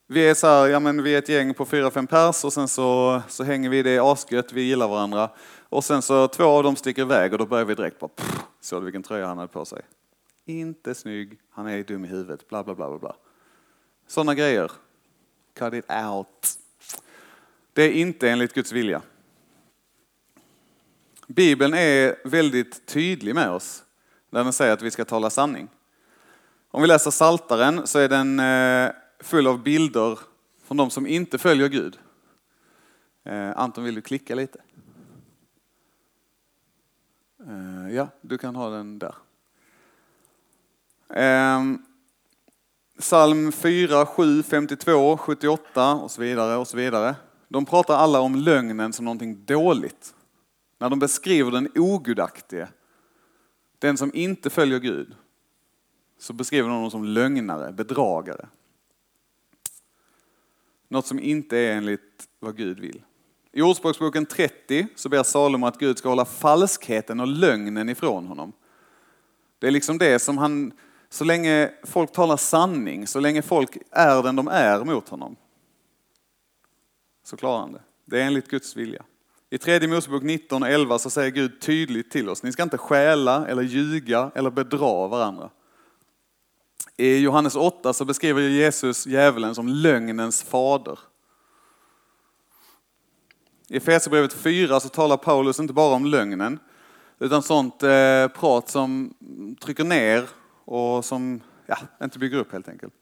[0.06, 2.52] Vi är så här, ja men vi är ett gäng på fyra, fem pers och
[2.52, 5.30] sen så, så hänger vi, det är asgött, vi gillar varandra.
[5.68, 8.42] Och sen så två av dem sticker iväg och då börjar vi direkt bara, pff,
[8.60, 9.82] såg du vilken tröja han hade på sig?
[10.44, 12.98] inte snygg, han är dum i huvudet, bla bla bla bla.
[12.98, 13.16] bla.
[14.06, 14.72] Sådana grejer.
[15.54, 16.61] Cut it out.
[17.72, 19.02] Det är inte enligt Guds vilja.
[21.26, 23.84] Bibeln är väldigt tydlig med oss
[24.30, 25.68] när den säger att vi ska tala sanning.
[26.70, 30.18] Om vi läser Saltaren så är den eh, full av bilder
[30.64, 31.98] från de som inte följer Gud.
[33.24, 34.58] Eh, Anton, vill du klicka lite?
[37.46, 39.14] Eh, ja, du kan ha den där.
[41.08, 41.82] Ehm,
[42.98, 47.14] psalm 4, 7, 52, 78 och så vidare och så vidare.
[47.52, 50.14] De pratar alla om lögnen som någonting dåligt.
[50.78, 52.68] När de beskriver den ogudaktige,
[53.78, 55.14] den som inte följer Gud,
[56.18, 58.48] så beskriver de honom som lögnare, bedragare.
[60.88, 63.02] Något som inte är enligt vad Gud vill.
[63.52, 68.52] I Ordspråksboken 30 så ber Salomo att Gud ska hålla falskheten och lögnen ifrån honom.
[69.58, 70.72] Det är liksom det som han,
[71.08, 75.36] så länge folk talar sanning, så länge folk är den de är mot honom,
[77.24, 77.82] så klarar han det.
[78.04, 79.02] Det är enligt Guds vilja.
[79.50, 82.78] I tredje Mosebok 19 och 11 så säger Gud tydligt till oss, ni ska inte
[82.78, 85.50] stjäla eller ljuga eller bedra varandra.
[86.96, 90.98] I Johannes 8 så beskriver Jesus djävulen som lögnens fader.
[93.68, 96.58] I Efesierbrevet 4 så talar Paulus inte bara om lögnen,
[97.18, 99.14] utan sånt eh, prat som
[99.60, 100.28] trycker ner
[100.64, 102.94] och som ja, inte bygger upp helt enkelt.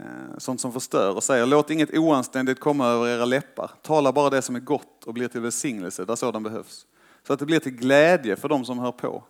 [0.00, 3.70] Eh, sånt som förstör och säger låt inget oanständigt komma över era läppar.
[3.82, 6.86] Tala bara det som är gott och blir till välsignelse där sådan behövs.
[7.26, 9.24] Så att det blir till glädje för de som hör på.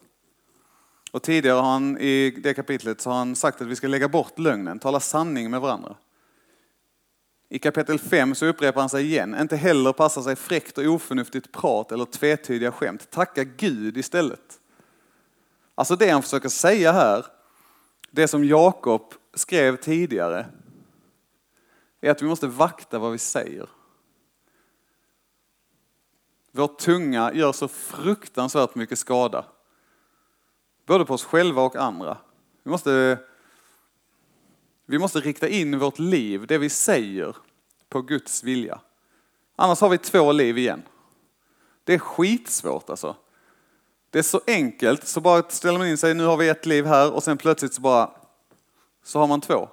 [1.12, 4.08] Och tidigare har han i det kapitlet så har han sagt att vi ska lägga
[4.08, 5.96] bort lögnen, tala sanning med varandra.
[7.48, 11.52] I kapitel 5 så upprepar han sig igen, inte heller passar sig fräckt och oförnuftigt
[11.52, 13.10] prat eller tvetydiga skämt.
[13.10, 14.60] Tacka Gud istället.
[15.74, 17.26] Alltså det han försöker säga här,
[18.10, 20.46] det som Jakob skrev tidigare,
[22.00, 23.68] är att vi måste vakta vad vi säger.
[26.52, 29.44] Vår tunga gör så fruktansvärt mycket skada.
[30.86, 32.18] Både på oss själva och andra.
[32.62, 33.18] Vi måste,
[34.86, 37.36] vi måste rikta in vårt liv, det vi säger,
[37.88, 38.80] på Guds vilja.
[39.56, 40.82] Annars har vi två liv igen.
[41.84, 43.16] Det är skitsvårt alltså.
[44.10, 46.86] Det är så enkelt, så bara ställer man in sig, nu har vi ett liv
[46.86, 48.19] här och sen plötsligt så bara,
[49.02, 49.68] så har man två.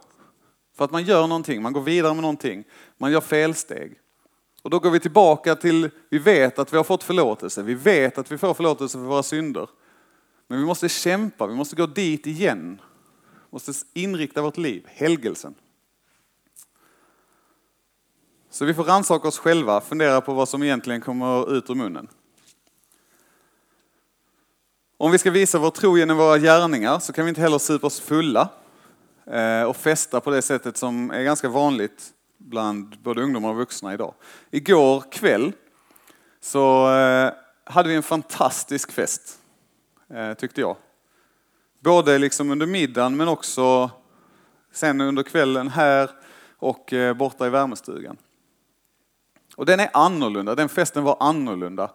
[0.78, 2.64] För att man gör någonting, man går vidare med någonting,
[2.98, 4.00] man gör felsteg.
[4.62, 8.18] Och då går vi tillbaka till, vi vet att vi har fått förlåtelse, vi vet
[8.18, 9.70] att vi får förlåtelse för våra synder.
[10.48, 12.82] Men vi måste kämpa, vi måste gå dit igen.
[13.24, 15.56] Vi måste inrikta vårt liv, helgelsen.
[18.50, 22.08] Så vi får rannsaka oss själva, fundera på vad som egentligen kommer ut ur munnen.
[24.98, 27.88] Om vi ska visa vår tro genom våra gärningar så kan vi inte heller supa
[27.88, 28.50] oss fulla
[29.32, 33.94] Eh, och festa på det sättet som är ganska vanligt bland både ungdomar och vuxna
[33.94, 34.14] idag.
[34.52, 35.54] Igår kväll
[36.40, 39.40] så eh, hade vi en fantastisk fest,
[40.10, 40.76] eh, tyckte jag.
[41.80, 43.92] Både liksom under middagen men också
[44.72, 46.10] sen under kvällen här
[46.58, 48.18] och borta i värmestugan.
[49.56, 51.92] Och den är annorlunda, den festen var annorlunda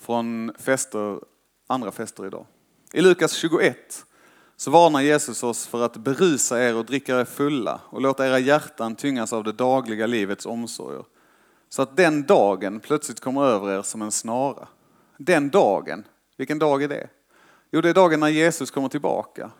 [0.00, 1.20] från fester,
[1.66, 2.46] andra fester idag.
[2.92, 4.06] I Lukas 21
[4.60, 8.38] så varnar Jesus oss för att berusa er och dricka er fulla och låta era
[8.38, 11.04] hjärtan tyngas av det dagliga livets omsorger.
[11.68, 14.68] Så att den dagen plötsligt kommer över er som en snara.
[15.16, 16.04] Den dagen,
[16.36, 17.08] vilken dag är det?
[17.70, 19.50] Jo, det är dagen när Jesus kommer tillbaka.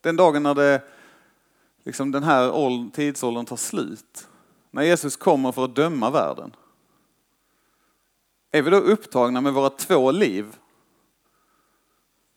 [0.00, 0.82] Den dagen när det,
[1.84, 4.28] liksom den här tidsåldern tar slut.
[4.70, 6.56] När Jesus kommer för att döma världen.
[8.50, 10.56] Är vi då upptagna med våra två liv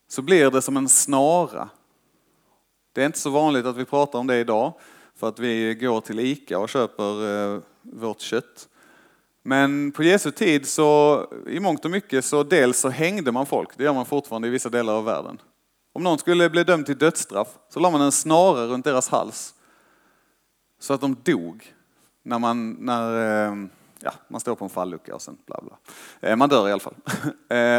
[0.07, 1.69] så blir det som en snara.
[2.97, 4.73] Det är inte så vanligt att vi pratar om det idag
[5.15, 8.67] för att vi går till ICA och köper eh, vårt kött.
[9.43, 13.69] Men på Jesu tid så i mångt och mycket så dels så hängde man folk,
[13.77, 15.41] det gör man fortfarande i vissa delar av världen.
[15.93, 19.53] Om någon skulle bli dömd till dödsstraff så la man en snara runt deras hals
[20.79, 21.73] så att de dog
[22.23, 23.55] när man, när, eh,
[23.99, 25.77] ja, man står på en fallucka och sen bla bla.
[26.29, 26.95] Eh, man dör i alla fall.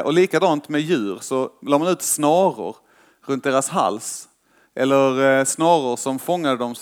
[0.04, 2.76] Och likadant med djur så la man ut snaror
[3.24, 4.27] runt deras hals.
[4.78, 6.74] Eller eh, snaror som fångade dem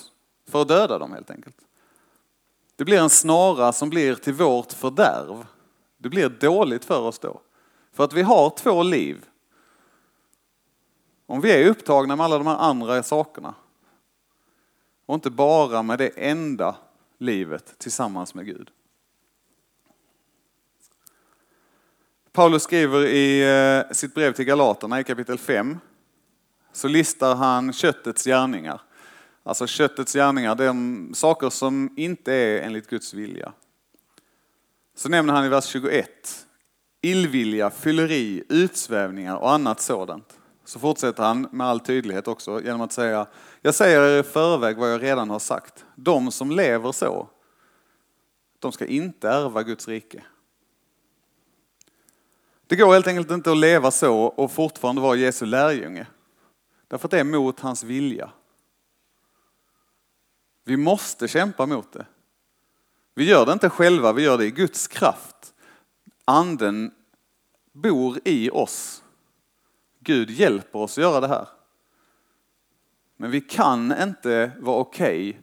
[0.48, 1.56] för att döda dem helt enkelt.
[2.76, 5.46] Det blir en snara som blir till vårt fördärv.
[5.98, 7.40] Det blir dåligt för oss då.
[7.92, 9.24] För att vi har två liv.
[11.26, 13.54] Om vi är upptagna med alla de här andra sakerna
[15.06, 16.76] och inte bara med det enda
[17.18, 18.70] livet tillsammans med Gud.
[22.32, 25.78] Paulus skriver i eh, sitt brev till Galaterna i kapitel 5
[26.76, 28.80] så listar han köttets gärningar.
[29.42, 33.52] Alltså köttets gärningar, de saker som inte är enligt Guds vilja.
[34.94, 36.46] Så nämner han i vers 21
[37.00, 40.38] illvilja, fylleri, utsvävningar och annat sådant.
[40.64, 43.26] Så fortsätter han med all tydlighet också genom att säga,
[43.62, 45.84] jag säger er i förväg vad jag redan har sagt.
[45.94, 47.28] De som lever så,
[48.58, 50.22] de ska inte ärva Guds rike.
[52.66, 56.06] Det går helt enkelt inte att leva så och fortfarande vara Jesu lärjunge.
[56.88, 58.30] Därför att det är mot hans vilja.
[60.64, 62.06] Vi måste kämpa mot det.
[63.14, 65.54] Vi gör det inte själva, vi gör det i Guds kraft.
[66.24, 66.94] Anden
[67.72, 69.02] bor i oss.
[70.00, 71.48] Gud hjälper oss att göra det här.
[73.16, 75.42] Men vi kan inte vara okej okay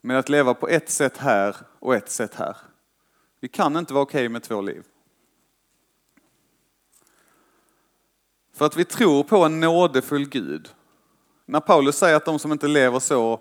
[0.00, 2.56] med att leva på ett sätt här och ett sätt här.
[3.40, 4.84] Vi kan inte vara okej okay med två liv.
[8.60, 10.68] För att vi tror på en nådefull Gud
[11.46, 13.32] När Paulus säger att de som inte lever så,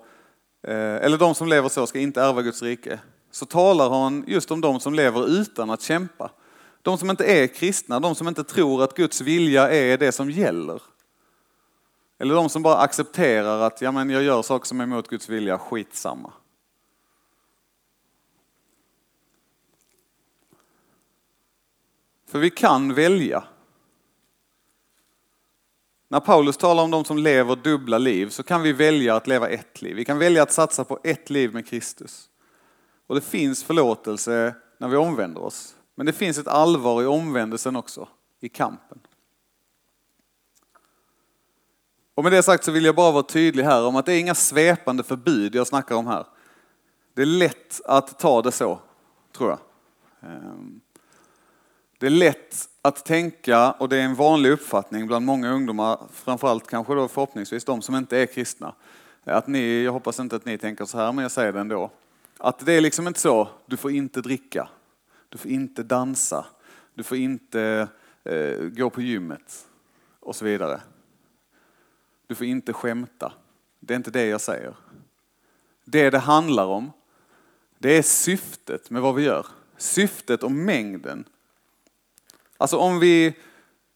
[0.63, 2.99] eh, eller de som lever så ska inte ärva Guds rike,
[3.31, 6.31] så talar han just om de som lever utan att kämpa.
[6.81, 10.31] De som inte är kristna, de som inte tror att Guds vilja är det som
[10.31, 10.81] gäller.
[12.19, 15.29] Eller de som bara accepterar att ja, men jag gör saker som är emot Guds
[15.29, 16.33] vilja, skitsamma.
[22.27, 23.43] För vi kan välja.
[26.11, 29.49] När Paulus talar om de som lever dubbla liv så kan vi välja att leva
[29.49, 29.95] ett liv.
[29.95, 32.29] Vi kan välja att satsa på ett liv med Kristus.
[33.07, 35.75] Och det finns förlåtelse när vi omvänder oss.
[35.95, 38.07] Men det finns ett allvar i omvändelsen också,
[38.39, 38.99] i kampen.
[42.15, 44.19] Och med det sagt så vill jag bara vara tydlig här om att det är
[44.19, 46.25] inga svepande förbud jag snackar om här.
[47.13, 48.79] Det är lätt att ta det så,
[49.37, 49.59] tror jag.
[50.21, 50.81] Ehm,
[51.99, 56.67] det är lätt att tänka, och det är en vanlig uppfattning bland många ungdomar, framförallt
[56.67, 58.75] kanske då förhoppningsvis de som inte är kristna,
[59.23, 61.91] att ni, jag hoppas inte att ni tänker så här, men jag säger det ändå,
[62.37, 64.69] att det är liksom inte så, du får inte dricka,
[65.29, 66.45] du får inte dansa,
[66.93, 67.87] du får inte
[68.23, 69.67] eh, gå på gymmet
[70.19, 70.81] och så vidare.
[72.27, 73.33] Du får inte skämta.
[73.79, 74.75] Det är inte det jag säger.
[75.85, 76.91] Det det handlar om,
[77.77, 79.45] det är syftet med vad vi gör.
[79.77, 81.23] Syftet och mängden.
[82.61, 83.33] Alltså om vi,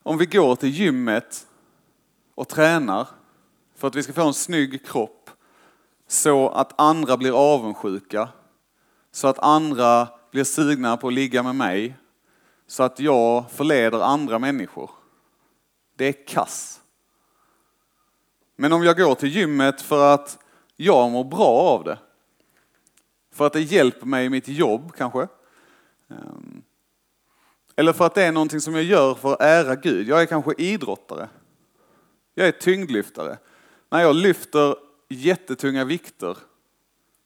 [0.03, 1.47] om vi går till gymmet
[2.36, 3.07] och tränar
[3.76, 5.30] för att vi ska få en snygg kropp
[6.07, 8.30] så att andra blir avundsjuka,
[9.11, 11.97] så att andra blir sugna på att ligga med mig,
[12.68, 14.91] så att jag förleder andra människor.
[15.95, 16.82] Det är kass.
[18.55, 20.39] Men om jag går till gymmet för att
[20.76, 21.99] jag mår bra av det,
[23.32, 25.28] för att det hjälper mig i mitt jobb kanske,
[26.09, 26.64] ehm,
[27.76, 30.07] eller för att det är någonting som jag gör för att ära Gud.
[30.07, 31.30] Jag är kanske idrottare.
[32.34, 33.38] Jag är tyngdlyftare.
[33.89, 34.76] När jag lyfter
[35.09, 36.38] jättetunga vikter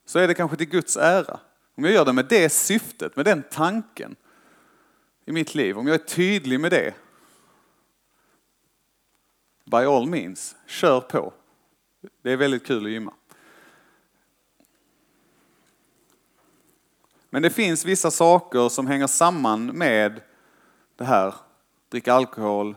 [0.04, 1.40] så är det kanske till Guds ära.
[1.76, 4.16] Om jag gör det med det syftet, med den tanken
[5.26, 6.94] i mitt liv, om jag är tydlig med det,
[9.64, 11.32] by all means, kör på.
[12.22, 13.14] Det är väldigt kul att gymma.
[17.30, 20.20] Men det finns vissa saker som hänger samman med
[20.98, 21.34] det här.
[21.88, 22.76] Dricka alkohol,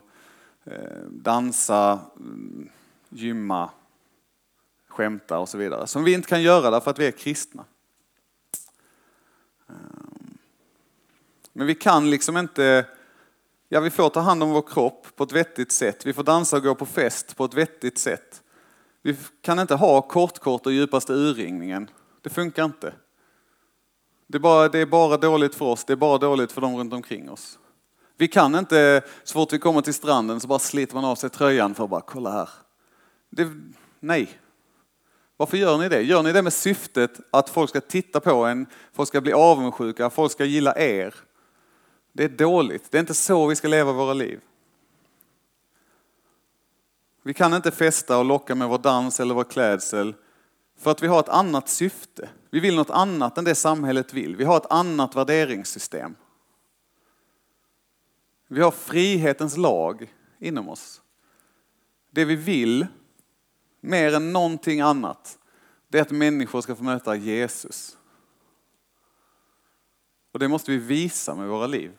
[0.63, 2.69] eh, dansa, mm,
[3.09, 3.69] gymma,
[4.88, 5.88] skämta och så vidare.
[5.88, 7.65] Som vi inte kan göra därför att vi är kristna.
[9.69, 9.76] Eh,
[11.53, 12.86] men vi kan liksom inte,
[13.69, 16.05] ja vi får ta hand om vår kropp på ett vettigt sätt.
[16.05, 18.43] Vi får dansa och gå på fest på ett vettigt sätt.
[19.01, 21.89] Vi kan inte ha kortkort och djupaste urringningen.
[22.22, 22.93] Det funkar inte.
[24.28, 26.78] Det är, bara, det är bara dåligt för oss, det är bara dåligt för de
[26.78, 27.59] runt omkring oss.
[28.22, 31.30] Vi kan inte, så fort vi kommer till stranden så bara sliter man av sig
[31.30, 32.49] tröjan för att bara kolla här.
[33.30, 33.49] Det,
[33.99, 34.30] nej.
[35.38, 36.01] Varför gör ni det?
[36.01, 40.09] Gör ni det med syftet att folk ska titta på en, folk ska bli avundsjuka,
[40.09, 41.15] folk ska gilla er?
[42.13, 42.91] Det är dåligt.
[42.91, 44.39] Det är inte så vi ska leva våra liv.
[47.24, 50.15] Vi kan inte festa och locka med vår dans eller vår klädsel
[50.80, 52.30] för att vi har ett annat syfte.
[52.51, 54.36] Vi vill något annat än det samhället vill.
[54.36, 56.15] Vi har ett annat värderingssystem.
[58.54, 61.02] Vi har frihetens lag inom oss.
[62.10, 62.88] Det vi vill,
[63.82, 65.39] mer än någonting annat,
[65.88, 67.97] det är att människor ska få möta Jesus.
[70.32, 71.97] Och det måste vi visa med våra liv.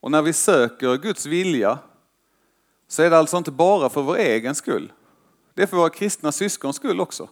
[0.00, 1.78] Och när vi söker Guds vilja
[2.86, 4.92] så är det alltså inte bara för vår egen skull.
[5.54, 7.28] Det är för våra kristna syskons skull också.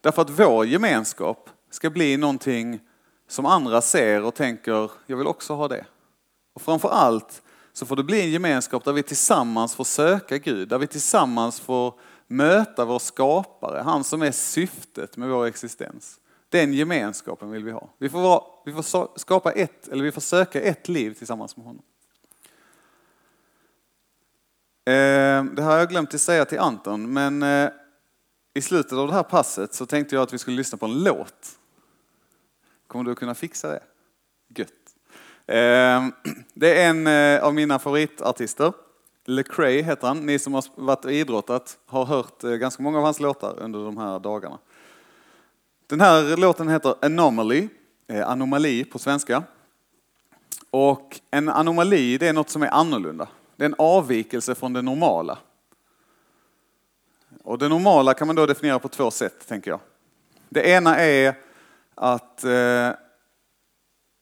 [0.00, 2.80] Därför att vår gemenskap ska bli någonting
[3.28, 5.84] som andra ser och tänker, jag vill också ha det.
[6.54, 7.42] Och framför allt
[7.72, 11.60] så får det bli en gemenskap där vi tillsammans får söka Gud, där vi tillsammans
[11.60, 11.94] får
[12.26, 16.20] möta vår skapare, han som är syftet med vår existens.
[16.48, 17.88] Den gemenskapen vill vi ha.
[17.98, 21.66] Vi får, vara, vi får skapa ett, eller vi får söka ett liv tillsammans med
[21.66, 21.82] honom.
[24.84, 27.70] Eh, det här har jag glömt att säga till Anton, men eh,
[28.58, 31.02] i slutet av det här passet så tänkte jag att vi skulle lyssna på en
[31.02, 31.58] låt.
[32.86, 33.82] Kommer du att kunna fixa det?
[34.48, 34.72] Gött.
[35.46, 36.12] Ehm,
[36.54, 38.72] det är en eh, av mina favoritartister.
[39.24, 40.26] Lecrae heter han.
[40.26, 43.84] Ni som har varit och idrottat har hört eh, ganska många av hans låtar under
[43.84, 44.58] de här dagarna.
[45.86, 47.68] Den här låten heter Anomaly,
[48.06, 49.42] eh, anomali på svenska.
[50.70, 53.28] Och en anomali det är något som är annorlunda.
[53.56, 55.38] Det är en avvikelse från det normala.
[57.48, 59.80] Och det normala kan man då definiera på två sätt, tänker jag.
[60.48, 61.34] Det ena är
[61.94, 62.90] att eh,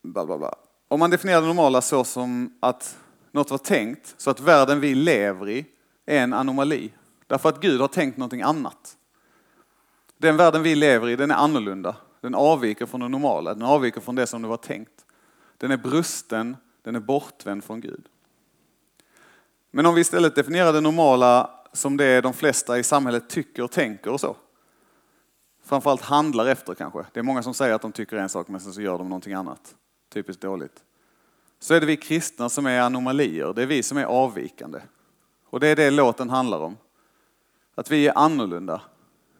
[0.02, 0.54] bla bla bla.
[0.88, 2.98] om man definierar det normala så som att
[3.30, 5.66] något var tänkt så att världen vi lever i
[6.06, 6.92] är en anomali.
[7.26, 8.96] Därför att Gud har tänkt någonting annat.
[10.18, 11.96] Den världen vi lever i, den är annorlunda.
[12.20, 15.04] Den avviker från det normala, den avviker från det som det var tänkt.
[15.58, 18.04] Den är brusten, den är bortvänd från Gud.
[19.70, 23.70] Men om vi istället definierar det normala som det de flesta i samhället tycker och
[23.70, 24.36] tänker och så.
[25.64, 27.04] Framförallt handlar efter kanske.
[27.12, 29.08] Det är många som säger att de tycker en sak men sen så gör de
[29.08, 29.74] någonting annat.
[30.12, 30.82] Typiskt dåligt.
[31.58, 33.52] Så är det vi kristna som är anomalier.
[33.52, 34.80] Det är vi som är avvikande.
[35.50, 36.76] Och det är det låten handlar om.
[37.74, 38.80] Att vi är annorlunda.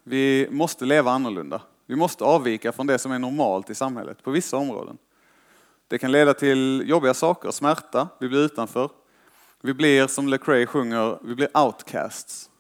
[0.03, 1.63] Vi måste leva annorlunda.
[1.87, 4.99] Vi måste avvika från det som är normalt i samhället på vissa områden.
[5.89, 8.91] Det kan leda till jobbiga saker, smärta, vi blir utanför.
[9.63, 12.51] Vi blir, som Lecrae sjunger, vi blir outcasts.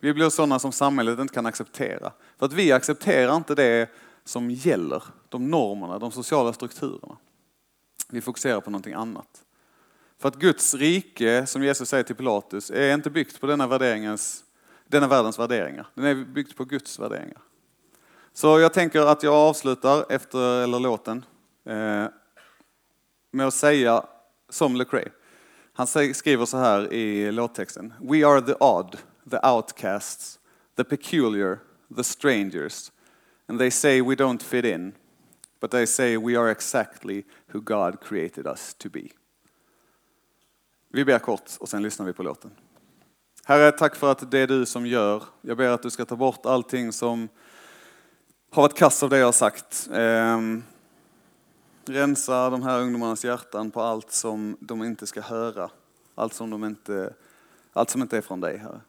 [0.00, 2.12] Vi blir sådana som samhället inte kan acceptera.
[2.38, 3.90] För att vi accepterar inte det
[4.24, 7.16] som gäller, de normerna, de sociala strukturerna.
[8.08, 9.44] Vi fokuserar på någonting annat.
[10.18, 14.44] För att Guds rike, som Jesus säger till Pilatus, är inte byggt på denna, värderingens,
[14.88, 15.86] denna världens värderingar.
[15.94, 17.42] Den är byggt på Guds värderingar.
[18.32, 21.24] Så jag tänker att jag avslutar efter, eller låten,
[21.64, 22.06] eh,
[23.30, 24.06] med att säga
[24.48, 25.10] som Lecrae.
[25.72, 27.94] Han skriver så här i låttexten.
[28.00, 28.96] We are the odd,
[29.30, 30.38] the outcasts,
[30.76, 31.58] the peculiar,
[31.96, 32.92] the strangers.
[33.46, 34.92] And they say we don't fit in.
[35.60, 39.08] But they say we are exactly who God created us to be.
[40.88, 42.50] Vi ber kort och sen lyssnar vi på låten.
[43.44, 45.22] Herre, tack för att det är du som gör.
[45.40, 47.28] Jag ber att du ska ta bort allting som
[48.50, 49.88] har varit kass av det jag har sagt.
[49.92, 50.62] Ehm,
[51.86, 55.70] Rensa de här ungdomarnas hjärtan på allt som de inte ska höra.
[56.14, 57.14] Allt som, de inte,
[57.72, 58.80] allt som inte är från dig, Herre.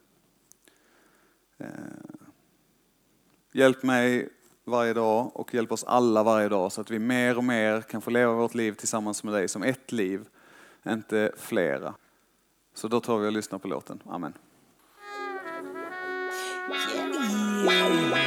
[1.58, 1.68] Eh,
[3.52, 4.30] hjälp mig
[4.64, 8.02] varje dag och hjälp oss alla varje dag så att vi mer och mer kan
[8.02, 10.26] få leva vårt liv tillsammans med dig som ett liv,
[10.88, 11.94] inte flera.
[12.74, 14.00] Så då tar vi och lyssnar på låten.
[14.06, 14.34] Amen.
[17.68, 18.25] Yeah.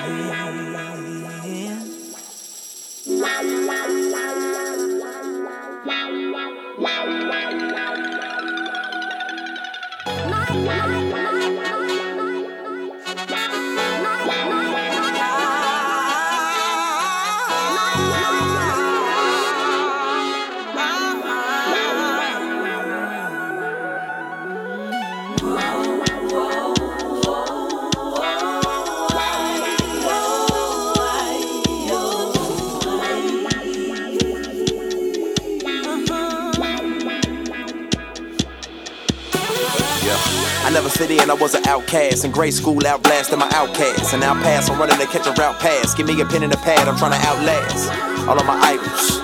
[40.98, 42.24] Fit in, I was an outcast.
[42.24, 44.12] In grade school, outblasting my outcasts.
[44.12, 45.94] And now pass, I'm running to catch a route pass.
[45.94, 47.86] Give me a pen and a pad, I'm trying to outlast
[48.26, 49.22] all of my idols.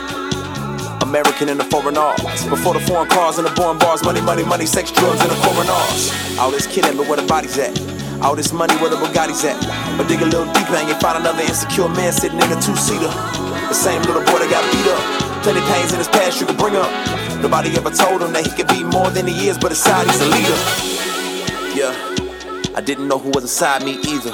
[1.02, 2.46] American in the foreign arts.
[2.46, 5.38] Before the foreign cars and the boring bars, money, money, money, sex, drugs, and the
[5.42, 6.14] coronars.
[6.38, 7.74] All this kidding, but where the body's at?
[8.22, 9.58] All this money, where the Bugatti's at?
[9.98, 13.10] But dig a little deeper and you find another insecure man sitting in a two-seater.
[13.66, 15.42] The same little boy that got beat up.
[15.42, 16.88] Plenty pains in his past you can bring up.
[17.42, 20.22] Nobody ever told him that he could be more than he is, but inside he's
[20.22, 20.93] a leader.
[21.74, 21.90] Yeah,
[22.76, 24.30] I didn't know who was inside me either.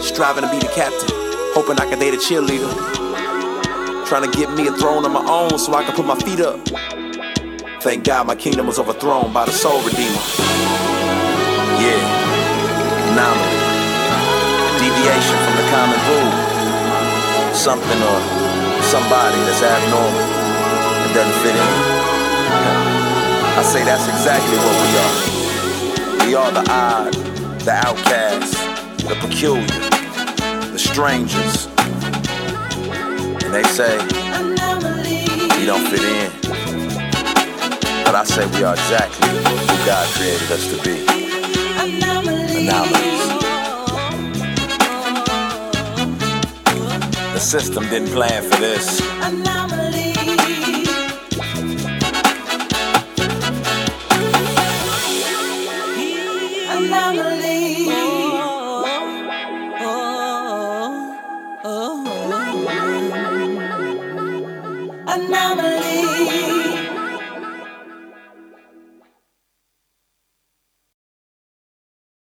[0.00, 1.10] Striving to be the captain,
[1.58, 2.70] hoping I could date a cheerleader.
[4.06, 6.38] Trying to get me a throne of my own so I could put my feet
[6.38, 6.62] up.
[7.82, 10.22] Thank God my kingdom was overthrown by the soul redeemer.
[11.82, 11.98] Yeah,
[13.10, 13.58] anomaly.
[14.78, 16.30] Deviation from the common rule.
[17.58, 18.18] Something or
[18.86, 21.74] somebody that's abnormal and doesn't fit in.
[23.58, 25.35] I say that's exactly what we are.
[26.26, 27.14] We are the odd,
[27.60, 28.52] the outcast,
[29.06, 29.64] the peculiar,
[30.72, 31.68] the strangers.
[33.44, 33.96] And they say
[35.56, 36.32] we don't fit in.
[38.04, 41.06] But I say we are exactly who God created us to be.
[42.58, 43.28] Anomalies.
[47.34, 49.00] The system didn't plan for this.